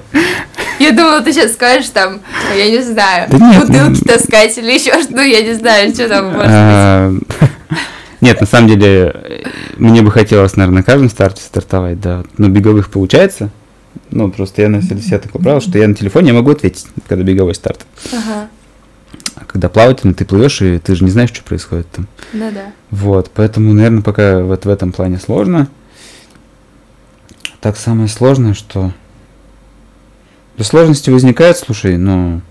[0.79, 2.19] Я думала, ты сейчас скажешь там,
[2.55, 5.93] я не знаю, Да нет, бутылки ну- таскать или еще что, ну я не знаю,
[5.93, 6.49] что там может быть.
[6.49, 7.13] А,
[8.21, 9.43] Нет, на самом деле,
[9.77, 12.23] мне бы хотелось, наверное, на каждом старте стартовать, да.
[12.37, 13.49] Но беговых получается.
[14.11, 17.23] Ну, просто я на себя такое правило, что я на телефоне я могу ответить, когда
[17.23, 17.81] беговой старт.
[18.11, 18.47] Ага,
[19.53, 22.07] когда плавательный, ты плывешь, и ты же не знаешь, что происходит там.
[22.33, 22.73] ну да.
[22.89, 25.67] Вот, поэтому, наверное, пока вот в этом плане сложно.
[27.61, 28.91] Так самое сложное, что...
[30.57, 32.41] Да сложности возникают, слушай, но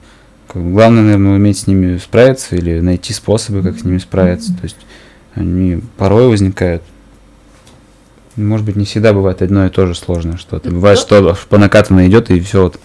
[0.47, 4.53] как главное, наверное, уметь с ними справиться или найти способы, как с ними справиться.
[4.53, 4.79] То есть
[5.35, 6.85] они порой возникают.
[8.37, 10.71] Может быть, не всегда бывает одно и то же сложное что-то.
[10.71, 12.79] Бывает, что по накатанной идет, и все вот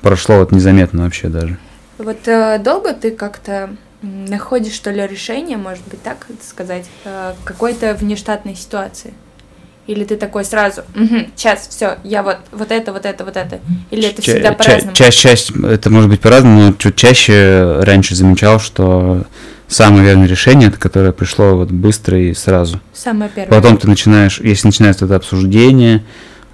[0.00, 1.58] прошло вот незаметно вообще даже.
[2.02, 3.70] Вот э, долго ты как-то
[4.02, 9.12] находишь, что ли, решение, может быть, так сказать, э, какой-то внештатной ситуации?
[9.86, 10.82] Или ты такой сразу,
[11.34, 13.58] сейчас, все, я вот, вот это, вот это, вот это.
[13.90, 14.94] Или это Ча- всегда ча- по-разному?
[14.94, 19.24] Чаще, чаще, это может быть по-разному, но чуть чаще раньше замечал, что
[19.66, 22.80] самое верное решение, это которое пришло вот быстро и сразу.
[22.92, 23.50] Самое первое.
[23.50, 26.04] Потом ты начинаешь, если начинается это обсуждение,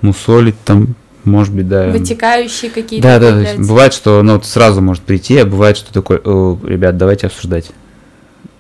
[0.01, 0.95] мусолить там,
[1.27, 1.89] может быть, да.
[1.89, 3.07] Вытекающие какие-то.
[3.07, 6.59] Да, да, есть бывает, что ну, вот сразу может прийти, а бывает, что такой, «О,
[6.65, 7.71] ребят, давайте обсуждать.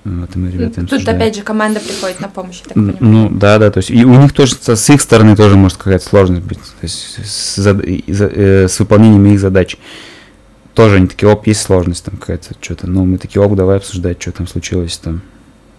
[0.04, 1.18] Вот, и мы, ребята, Тут обсуждаем.
[1.18, 2.96] опять же команда приходит на помощь, я так понимаю.
[3.00, 6.04] Ну, да, да, то есть и у них тоже с их стороны тоже может какая-то
[6.04, 9.76] сложность быть, то есть с, за- э, с выполнением их задач.
[10.74, 14.20] Тоже они такие, оп, есть сложность там какая-то, что-то, ну, мы такие, оп, давай обсуждать,
[14.22, 15.22] что там случилось там.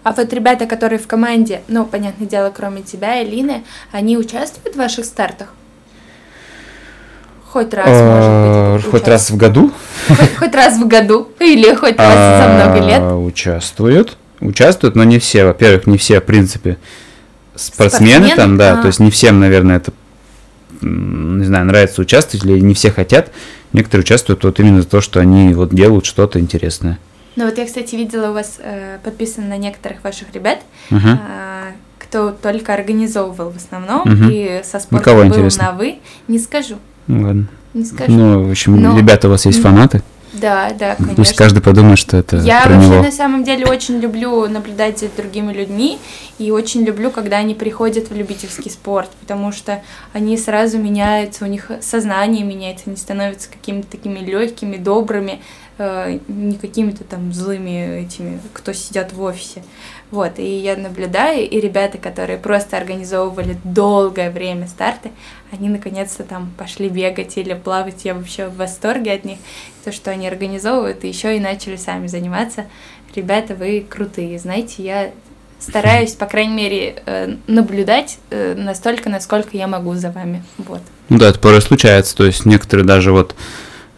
[0.02, 4.74] А вот ребята, которые в команде, ну, понятное дело, кроме тебя и Лины, они участвуют
[4.74, 5.48] в ваших стартах?
[7.50, 8.90] Хоть раз, может быть.
[8.90, 9.72] Хоть раз в году?
[10.38, 13.02] Хоть раз в году или хоть раз за много лет?
[13.12, 14.18] Участвуют.
[14.40, 15.44] Участвуют, но не все.
[15.44, 16.76] Во-первых, не все, в принципе,
[17.54, 18.80] спортсмены там, да.
[18.82, 19.92] То есть не всем, наверное, это
[20.80, 23.32] не знаю, нравится участвовать или не все хотят.
[23.72, 26.98] Некоторые участвуют вот именно за то, что они вот делают что-то интересное.
[27.36, 30.58] Ну вот я, кстати, видела у вас э, подписан на некоторых ваших ребят,
[30.90, 31.14] uh-huh.
[31.14, 34.32] э, кто только организовывал в основном uh-huh.
[34.32, 35.64] и со спортом был интересно?
[35.64, 35.98] на вы.
[36.26, 36.76] Не скажу.
[37.08, 37.48] Ну ладно.
[37.74, 38.12] Не скажу.
[38.12, 38.96] Ну, в общем, Но...
[38.96, 40.02] ребята, у вас есть фанаты?
[40.32, 41.16] Да, да, конечно.
[41.16, 43.02] Пусть каждый подумает, что это Я про вообще него.
[43.02, 45.98] на самом деле очень люблю наблюдать за другими людьми
[46.38, 49.82] и очень люблю, когда они приходят в любительский спорт, потому что
[50.12, 55.40] они сразу меняются, у них сознание меняется, они становятся какими-то такими легкими, добрыми,
[55.78, 59.62] э, не какими-то там злыми этими, кто сидят в офисе.
[60.10, 65.10] Вот, и я наблюдаю, и ребята, которые просто организовывали долгое время старты,
[65.52, 69.38] они наконец-то там пошли бегать или плавать, я вообще в восторге от них,
[69.84, 72.64] то, что они организовывают, и еще и начали сами заниматься.
[73.14, 75.10] Ребята, вы крутые, знаете, я
[75.58, 80.80] стараюсь, по крайней мере, э, наблюдать э, настолько, насколько я могу за вами, вот.
[81.10, 83.34] Ну да, это порой случается, то есть некоторые даже вот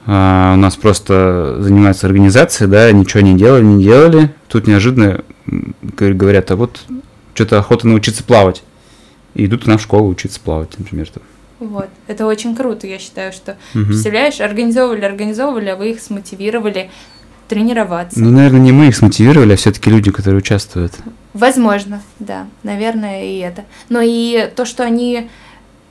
[0.06, 4.34] а, у нас просто занимаются организацией, да, ничего не делали, не делали.
[4.48, 6.80] Тут неожиданно говорят, а вот
[7.34, 8.62] что-то охота научиться плавать.
[9.34, 11.08] И идут на школу учиться плавать, например.
[11.08, 11.22] Там.
[11.60, 13.84] Вот, это очень круто, я считаю, что, угу.
[13.86, 16.90] представляешь, организовывали, организовывали, а вы их смотивировали
[17.48, 18.18] тренироваться.
[18.20, 20.94] Ну, наверное, не мы их смотивировали, а все-таки люди, которые участвуют.
[21.34, 23.64] Возможно, да, наверное, и это.
[23.88, 25.28] Но и то, что они,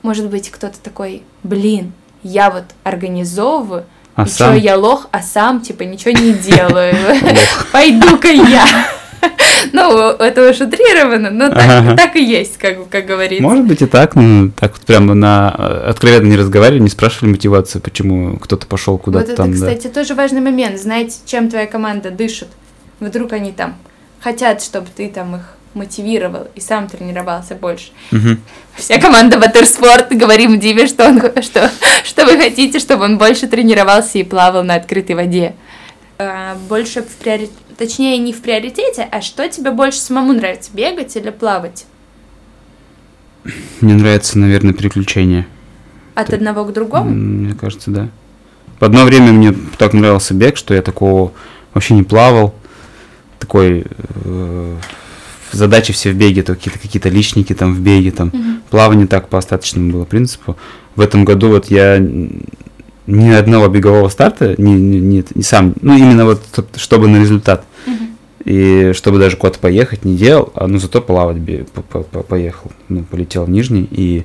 [0.02, 1.92] может быть, кто-то такой, блин,
[2.22, 3.84] я вот организовываю,
[4.16, 4.48] а и сам?
[4.48, 6.96] что я лох, а сам типа ничего не делаю.
[7.72, 8.88] Пойду-ка я.
[9.72, 13.42] Ну, это уж утрировано, но так, так и есть, как, как говорится.
[13.42, 17.82] Может быть и так, но так вот прямо на откровенно не разговаривали, не спрашивали мотивацию,
[17.82, 19.50] почему кто-то пошел куда-то вот там.
[19.50, 20.00] это, кстати, да.
[20.00, 20.80] тоже важный момент.
[20.80, 22.48] Знаете, чем твоя команда дышит?
[23.00, 23.76] Вдруг они там
[24.20, 25.42] хотят, чтобы ты там их
[25.74, 27.90] мотивировал и сам тренировался больше.
[28.12, 28.36] Угу.
[28.76, 31.70] Вся команда Ватерспорт говорим Диве, что, он, что,
[32.04, 35.54] что вы хотите, чтобы он больше тренировался и плавал на открытой воде.
[36.22, 41.16] А, больше в приоритете, точнее не в приоритете, а что тебе больше самому нравится, бегать
[41.16, 41.86] или плавать?
[43.80, 45.46] Мне нравится, наверное, переключение.
[46.14, 47.08] От так, одного к другому?
[47.08, 48.10] Мне кажется, да.
[48.78, 51.32] В одно время мне так нравился бег, что я такого
[51.72, 52.54] вообще не плавал.
[53.38, 53.86] Такой
[54.24, 54.76] э,
[55.52, 58.42] задачи все в беге, то какие-то какие-то личники там в беге, там угу.
[58.68, 60.58] плавание так по остаточному было принципу.
[60.96, 61.98] В этом году вот я
[63.06, 66.42] ни одного бегового старта не, не, не, не сам, ну именно вот
[66.76, 67.64] чтобы на результат.
[67.86, 67.94] Угу.
[68.44, 71.36] И чтобы даже куда-то поехать не делал, а ну зато плавать
[71.72, 74.24] по -по -по поехал, ну полетел в Нижний и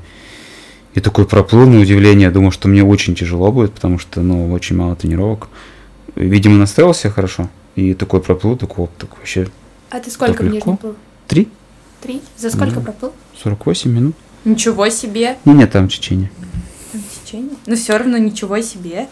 [0.93, 4.77] и такой проплыл на удивление, думал, что мне очень тяжело будет, потому что ну очень
[4.77, 5.49] мало тренировок.
[6.15, 9.49] Видимо настроился хорошо и такой проплыл, такой, такой вообще.
[9.89, 10.95] А ты сколько в Нижнем плыл?
[11.27, 11.49] Три.
[12.01, 12.21] Три?
[12.37, 12.81] За сколько да.
[12.81, 13.11] проплыл?
[13.43, 14.15] 48 минут.
[14.45, 15.37] Ничего себе.
[15.43, 16.31] Не, нет, там течение.
[17.35, 17.57] Течение?
[17.65, 19.07] Ну все равно ничего себе.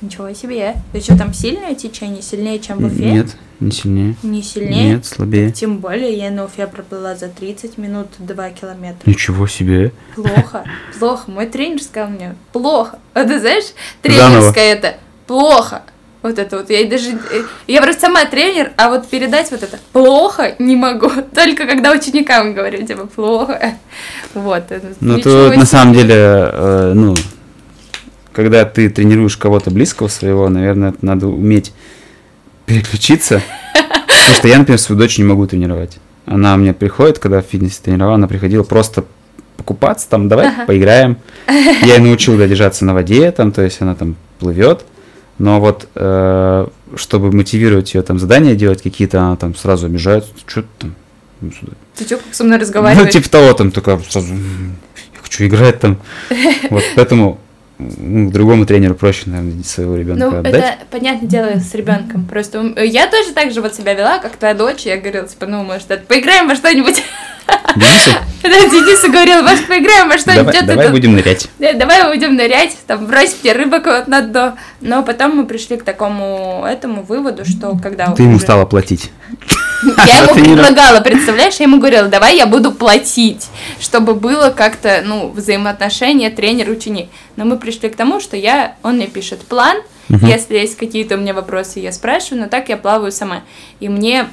[0.00, 0.74] Ничего себе.
[0.92, 2.22] Ты что, там сильное течение?
[2.22, 3.10] Сильнее, чем в Уфе?
[3.10, 4.16] Нет, не сильнее.
[4.22, 4.94] Не сильнее?
[4.94, 5.50] Нет, слабее.
[5.50, 9.08] Тем более, я на Уфе проплыла за 30 минут 2 километра.
[9.08, 9.92] Ничего себе.
[10.14, 10.64] Плохо,
[10.98, 11.30] плохо.
[11.30, 12.98] Мой тренер сказал мне, плохо.
[13.14, 13.72] А ты знаешь,
[14.02, 14.94] тренерская это,
[15.26, 15.82] плохо.
[16.24, 16.70] Вот это вот.
[16.70, 17.10] Я даже...
[17.10, 21.10] Э, я просто сама тренер, а вот передать вот это плохо не могу.
[21.34, 23.74] Только когда ученикам говорю, типа, плохо.
[24.32, 24.64] Вот.
[25.00, 27.14] Ну, это на самом деле, э, ну,
[28.34, 31.72] когда ты тренируешь кого-то близкого своего, наверное, надо уметь
[32.66, 33.40] переключиться.
[33.72, 35.98] Потому что я, например, свою дочь не могу тренировать.
[36.26, 39.04] Она мне приходит, когда в фитнесе тренировала, она приходила просто
[39.56, 40.66] покупаться, там, давай ага.
[40.66, 41.18] поиграем.
[41.48, 44.84] Я ее научил да, держаться на воде, там, то есть она там плывет.
[45.38, 46.66] Но вот э,
[46.96, 50.94] чтобы мотивировать ее там задания делать какие-то, она там сразу обижается, что ты там?
[51.40, 51.50] Ну,
[51.96, 53.06] ты что, как со мной разговариваешь?
[53.06, 55.98] Ну, типа того, там такая сразу, я хочу играть там.
[56.70, 57.40] Вот, поэтому
[57.78, 60.54] ну, другому тренеру проще, наверное, своего ребенка ну, отдать.
[60.54, 62.24] это, понятное дело, с ребенком.
[62.24, 64.82] Просто я тоже так же вот себя вела, как твоя дочь.
[64.82, 67.02] Я говорила, типа, ну, может, это, поиграем во что-нибудь.
[67.76, 68.10] Дениса?
[68.42, 70.52] Да, Дениса говорил, может, поиграем во что-нибудь.
[70.52, 71.48] Давай, давай будем нырять.
[71.58, 74.56] Да, давай будем нырять, там, бросить рыбок вот на дно.
[74.80, 78.12] Но потом мы пришли к такому этому выводу, что когда...
[78.12, 79.10] Ты ему стала платить.
[80.06, 83.48] Я ему предлагала, представляешь, я ему говорила, давай я буду платить,
[83.80, 87.08] чтобы было как-то, ну, взаимоотношения тренер-ученик.
[87.36, 89.78] Но мы пришли к тому, что я, он мне пишет план,
[90.08, 93.42] если есть какие-то у меня вопросы, я спрашиваю, но так я плаваю сама.
[93.80, 94.28] И мне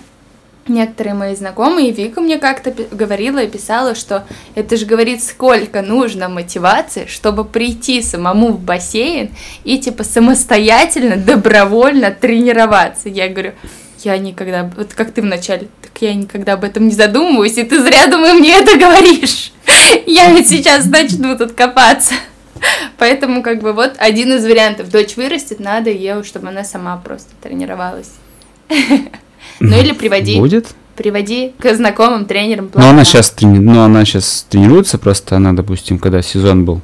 [0.68, 4.26] некоторые мои знакомые, Вика мне как-то говорила и писала, что
[4.56, 9.32] это же говорит, сколько нужно мотивации, чтобы прийти самому в бассейн
[9.64, 13.10] и типа самостоятельно, добровольно тренироваться.
[13.10, 13.54] Я говорю,
[14.04, 17.82] я никогда, вот как ты вначале, так я никогда об этом не задумываюсь, и ты
[17.82, 19.52] зря, думаю, мне это говоришь.
[20.06, 22.14] Я ведь сейчас начну тут копаться.
[22.97, 24.89] Поэтому, как бы, вот один из вариантов.
[24.89, 28.12] Дочь вырастет, надо ее, чтобы она сама просто тренировалась.
[29.60, 30.38] Ну или приводи.
[30.38, 30.68] Будет?
[30.95, 32.70] Приводи к знакомым тренерам.
[32.74, 33.58] Ну она сейчас трени...
[33.58, 36.82] ну, она сейчас тренируется, просто она, допустим, когда сезон был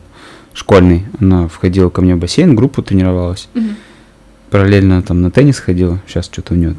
[0.53, 3.47] школьный, она входила ко мне в бассейн, группу тренировалась.
[3.53, 3.65] Угу.
[4.49, 5.99] Параллельно там на теннис ходила.
[6.07, 6.75] Сейчас что-то у нее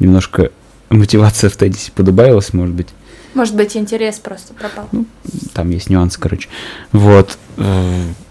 [0.00, 0.50] немножко
[0.88, 2.88] мотивация в теннисе подубавилась, может быть.
[3.34, 4.88] Может быть, интерес просто пропал.
[4.90, 5.06] Ну,
[5.54, 6.48] там есть нюансы, короче.
[6.90, 7.38] Вот.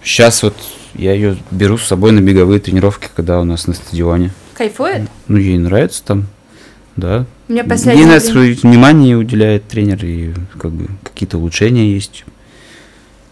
[0.04, 0.56] Сейчас вот
[0.94, 4.32] я ее беру с собой на беговые тренировки, когда у нас на стадионе.
[4.56, 5.04] Кайфует?
[5.30, 6.28] Ну, ей нравится там,
[6.98, 7.26] да.
[7.48, 12.26] Мне последний Ей на свое внимание уделяет тренер, и как бы какие-то улучшения есть.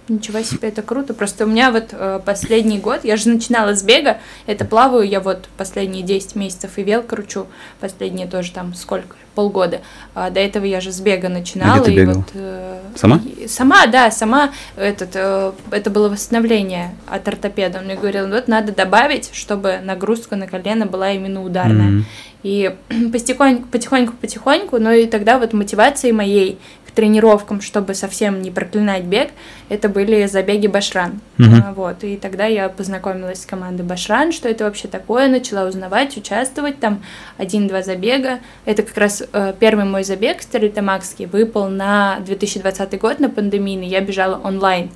[0.10, 1.14] Ничего себе, это круто.
[1.14, 5.20] Просто у меня вот э, последний год, я же начинала с бега, это плаваю я
[5.20, 7.47] вот последние 10 месяцев и вел кручу,
[7.82, 9.82] последние тоже там сколько, полгода.
[10.16, 11.80] А до этого я же с бега начинала.
[11.80, 12.16] Где ты и бегал?
[12.16, 13.20] вот, э, Сама?
[13.38, 14.51] и- сама, да, сама.
[14.78, 17.80] Этот, э, это было восстановление от ортопеда.
[17.80, 21.89] Он мне говорил, вот надо добавить, чтобы нагрузка на колено была именно ударная.
[21.89, 22.05] Мгм.
[22.43, 22.74] И
[23.12, 26.60] потихоньку, потихоньку, потихоньку, но и тогда вот мотивацией моей
[26.97, 29.29] тренировкам, чтобы совсем не проклинать бег,
[29.69, 31.21] это были забеги Башран.
[31.37, 36.17] А, Вот, и тогда я познакомилась с командой Башран, что это вообще такое, начала узнавать,
[36.17, 37.03] участвовать, там
[37.37, 38.39] один-два забега.
[38.65, 44.01] Это как раз э, первый мой забег стерлитамакский выпал на 2020 год, на пандемийный, я
[44.01, 44.89] бежала онлайн.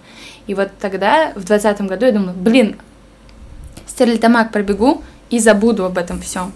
[0.48, 2.78] И вот тогда, в 2020 году, я думала, блин,
[3.86, 6.52] стерлитамак пробегу и забуду об этом всем.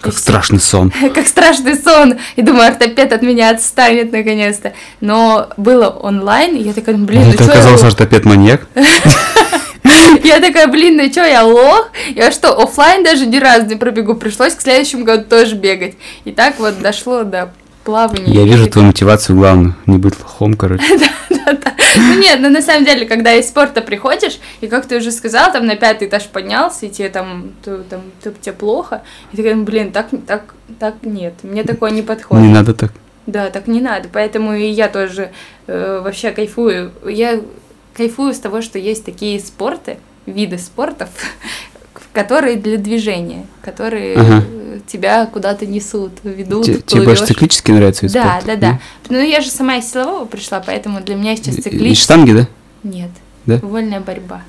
[0.00, 0.92] Как страшный сон.
[1.14, 2.18] Как страшный сон.
[2.36, 4.74] И думаю, ортопед от меня отстанет наконец-то.
[5.00, 8.66] Но было онлайн, и я такая, блин, ну Это что оказался ортопед-маньяк.
[10.22, 11.90] Я такая, блин, ну что, я лох?
[12.14, 14.14] Я что, оффлайн даже ни разу не пробегу.
[14.14, 15.94] Пришлось к следующему году тоже бегать.
[16.24, 17.52] И так вот дошло до
[17.84, 18.32] плавания.
[18.32, 19.74] Я вижу твою мотивацию главную.
[19.86, 20.82] Не быть лохом, короче.
[21.30, 21.74] Да-да.
[21.96, 25.52] Ну нет, ну на самом деле, когда из спорта приходишь, и как ты уже сказал,
[25.52, 29.42] там на пятый этаж поднялся, и тебе там, то- там, то- тебе плохо, и ты
[29.42, 32.44] такой, блин, так, так, так нет, мне такое не подходит.
[32.46, 32.92] Не надо так.
[33.26, 34.08] Да, так не надо.
[34.12, 35.30] Поэтому и я тоже
[35.66, 36.92] э, вообще кайфую.
[37.06, 37.40] Я
[37.94, 41.08] кайфую с того, что есть такие спорты, виды спортов,
[42.14, 44.44] которые для движения, которые Ага.
[44.48, 48.46] э, тебя куда-то несут, ведут, Те- Тебе больше циклически нравится вид Да, спорта?
[48.46, 48.78] да, да.
[49.10, 52.48] Ну, я же сама из силового пришла, поэтому для меня сейчас И- и штанги, да?
[52.82, 53.10] Нет.
[53.46, 53.58] Да?
[53.60, 54.40] Вольная борьба.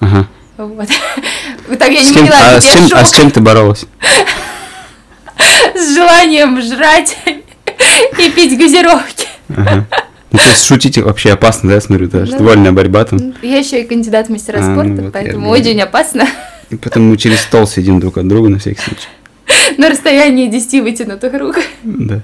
[0.00, 0.26] Ага.
[0.58, 0.88] Вот.
[1.78, 3.86] Так я С не кем, поняла, а, с чем, а с чем ты боролась?
[5.74, 7.16] с желанием жрать
[8.18, 9.26] и пить газировки.
[9.56, 9.86] Ага.
[10.30, 13.34] Ну, то есть шутить вообще опасно, да, я смотрю, да, что Ну, вольная борьба там.
[13.42, 15.62] Я еще и кандидат в мастера А, ну спорта, вот я поэтому говорю.
[15.62, 16.26] очень опасно.
[16.76, 19.08] Поэтому мы через стол сидим друг от друга на всякий случай.
[19.78, 21.56] На расстоянии 10 вытянутых рук.
[21.82, 22.22] Да.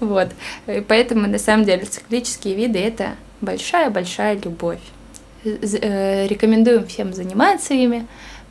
[0.00, 0.28] Вот.
[0.66, 4.80] И поэтому, на самом деле, циклические виды– это большая-большая любовь.
[5.44, 8.06] Э, Рекомендуем всем заниматься ими,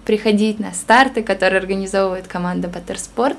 [0.06, 3.38] приходить на старты, которые организовывает команда Баттерспорт.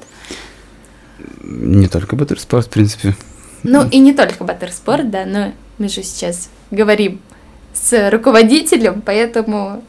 [1.42, 3.14] Не только баттерспорт, в принципе.
[3.62, 7.20] Ну, и не только Баттерспорт, да, но мы же сейчас говорим
[7.72, 9.82] с руководителем, поэтому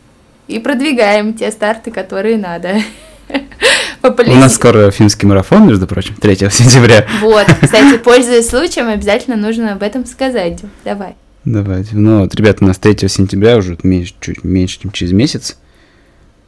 [0.48, 2.82] и продвигаем те старты, которые надо.
[4.04, 7.06] У нас скоро финский марафон, между прочим, 3 сентября.
[7.22, 10.60] Вот, кстати, пользуясь случаем, обязательно нужно об этом сказать.
[10.86, 11.16] Давай.
[11.44, 11.96] Давайте.
[11.96, 15.58] Ну вот, ребята, у нас 3 сентября, уже меньше, чуть меньше, чем через месяц.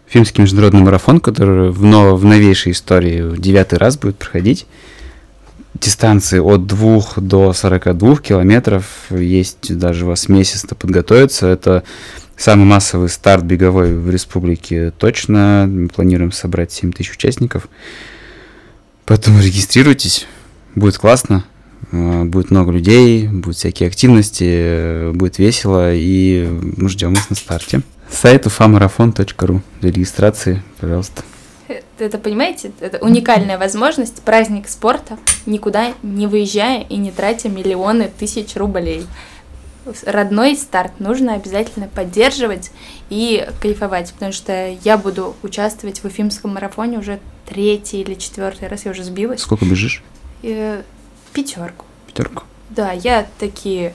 [0.07, 4.65] Финский международный марафон, который в, но, в новейшей истории в девятый раз будет проходить.
[5.75, 8.85] Дистанции от 2 до 42 километров.
[9.11, 11.47] Есть даже у вас месяц то подготовиться.
[11.47, 11.83] Это
[12.39, 15.67] самый массовый старт беговой в республике точно.
[15.67, 17.67] Мы планируем собрать 7 тысяч участников.
[19.05, 20.25] Поэтому регистрируйтесь.
[20.75, 21.43] Будет классно.
[21.91, 27.35] Э, Будет много людей, будут всякие активности, э, будет весело, и мы ждем вас на
[27.35, 27.81] старте.
[28.09, 31.23] Сайт ufamarafon.ru для регистрации, пожалуйста.
[31.67, 38.09] Это, это, понимаете, это уникальная возможность, праздник спорта, никуда не выезжая и не тратя миллионы
[38.17, 39.05] тысяч рублей.
[40.05, 42.71] Родной старт нужно обязательно поддерживать
[43.09, 48.85] и кайфовать, потому что я буду участвовать в Уфимском марафоне уже третий или четвертый раз,
[48.85, 49.41] я уже сбилась.
[49.41, 50.03] Сколько бежишь?
[50.43, 50.83] Э,
[51.33, 51.85] Пятерку.
[52.07, 52.43] Пятерку.
[52.69, 53.93] Да, я такие.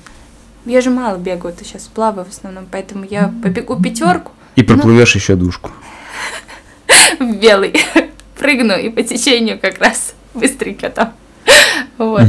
[0.64, 5.14] Я же мало бегаю, ты сейчас плаваю в основном, поэтому я побегу пятерку И проплывешь
[5.14, 5.70] еще душку.
[7.18, 7.74] в белый,
[8.38, 11.12] прыгну и по течению как раз быстренько там.
[11.98, 12.22] Вот.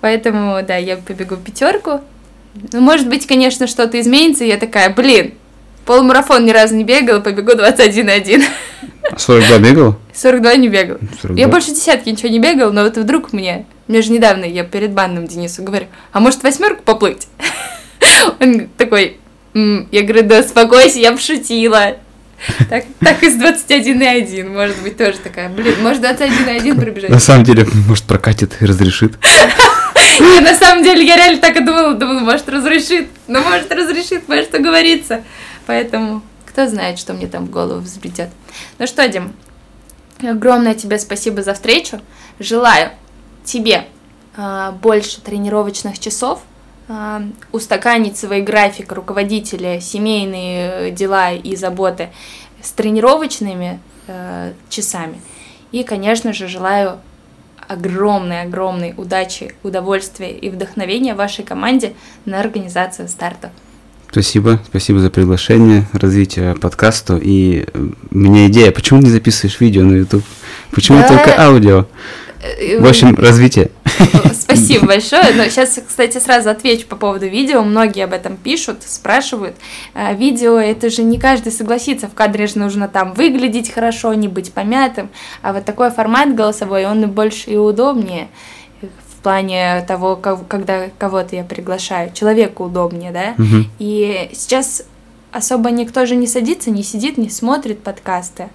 [0.00, 2.00] Поэтому, да, я побегу пятерку.
[2.72, 5.34] Ну, может быть, конечно, что-то изменится, и я такая, блин,
[5.84, 8.42] полумарафон ни разу не бегала, побегу 21,1.
[9.16, 9.96] 42 бегал?
[10.14, 10.98] 42 не бегал.
[11.22, 11.38] 42?
[11.38, 14.92] Я больше десятки ничего не бегал, но вот вдруг мне, мне же недавно, я перед
[14.92, 17.28] банным Денису говорю, а может восьмерку поплыть?
[18.40, 19.18] Он такой,
[19.54, 21.96] я говорю, да успокойся, я пошутила.
[22.70, 27.10] Так, так из 21,1, может быть, тоже такая, блин, может 21,1 пробежать.
[27.10, 29.14] На самом деле, может, прокатит и разрешит.
[30.20, 34.28] И на самом деле, я реально так и думала, думала, может, разрешит, но может, разрешит,
[34.28, 35.24] может, уговориться.
[35.66, 38.28] Поэтому, кто знает, что мне там в голову взбредет.
[38.78, 39.32] Ну что, Дим,
[40.22, 42.00] огромное тебе спасибо за встречу.
[42.38, 42.90] Желаю
[43.44, 43.86] тебе
[44.36, 46.42] э, больше тренировочных часов,
[46.88, 47.20] э,
[47.52, 52.10] устаканить свой график руководителя, семейные дела и заботы
[52.62, 55.20] с тренировочными э, часами.
[55.72, 57.00] И, конечно же, желаю
[57.70, 61.94] огромной-огромной удачи, удовольствия и вдохновения вашей команде
[62.24, 63.52] на организацию старта.
[64.10, 67.16] Спасибо, спасибо за приглашение, развитие подкасту.
[67.22, 67.64] И
[68.10, 70.24] у меня идея, почему не записываешь видео на YouTube?
[70.72, 71.08] Почему да.
[71.08, 71.86] только аудио?
[72.78, 73.70] В общем, развитие.
[74.32, 75.32] Спасибо большое.
[75.34, 77.62] Но сейчас, кстати, сразу отвечу по поводу видео.
[77.62, 79.56] Многие об этом пишут, спрашивают.
[79.94, 82.08] А, видео это же не каждый согласится.
[82.08, 85.10] В кадре же нужно там выглядеть хорошо, не быть помятым.
[85.42, 88.28] А вот такой формат голосовой, он и больше и удобнее
[88.80, 92.10] в плане того, когда кого-то я приглашаю.
[92.14, 93.34] Человеку удобнее, да?
[93.36, 93.64] Угу.
[93.78, 94.82] И сейчас
[95.30, 98.48] особо никто же не садится, не сидит, не смотрит подкасты.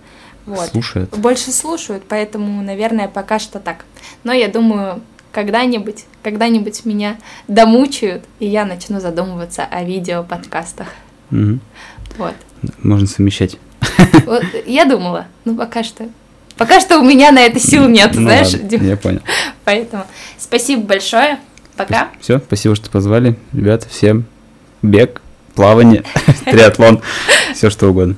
[0.46, 0.70] Вот.
[0.70, 1.10] Слушают.
[1.18, 3.86] Больше слушают, поэтому, наверное, пока что так.
[4.24, 7.18] Но я думаю, когда-нибудь, когда-нибудь меня
[7.48, 10.88] домучают, и я начну задумываться о видео-подкастах.
[11.32, 11.60] Угу.
[12.18, 12.36] Вот.
[12.82, 13.58] Можно совмещать.
[14.26, 16.10] Вот, я думала, ну пока что.
[16.58, 18.54] Пока что у меня на это сил нет, ну, знаешь.
[18.54, 19.22] Ладно, я понял.
[19.66, 20.06] Поэтому
[20.38, 21.40] спасибо большое.
[21.76, 22.10] Пока.
[22.22, 23.38] Все, спасибо, что позвали.
[23.52, 24.26] Ребята, всем
[24.82, 25.22] бег,
[25.54, 26.04] плавание,
[26.46, 27.02] триатлон,
[27.54, 28.16] все что угодно.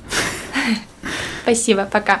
[1.48, 2.20] Спасибо, пока.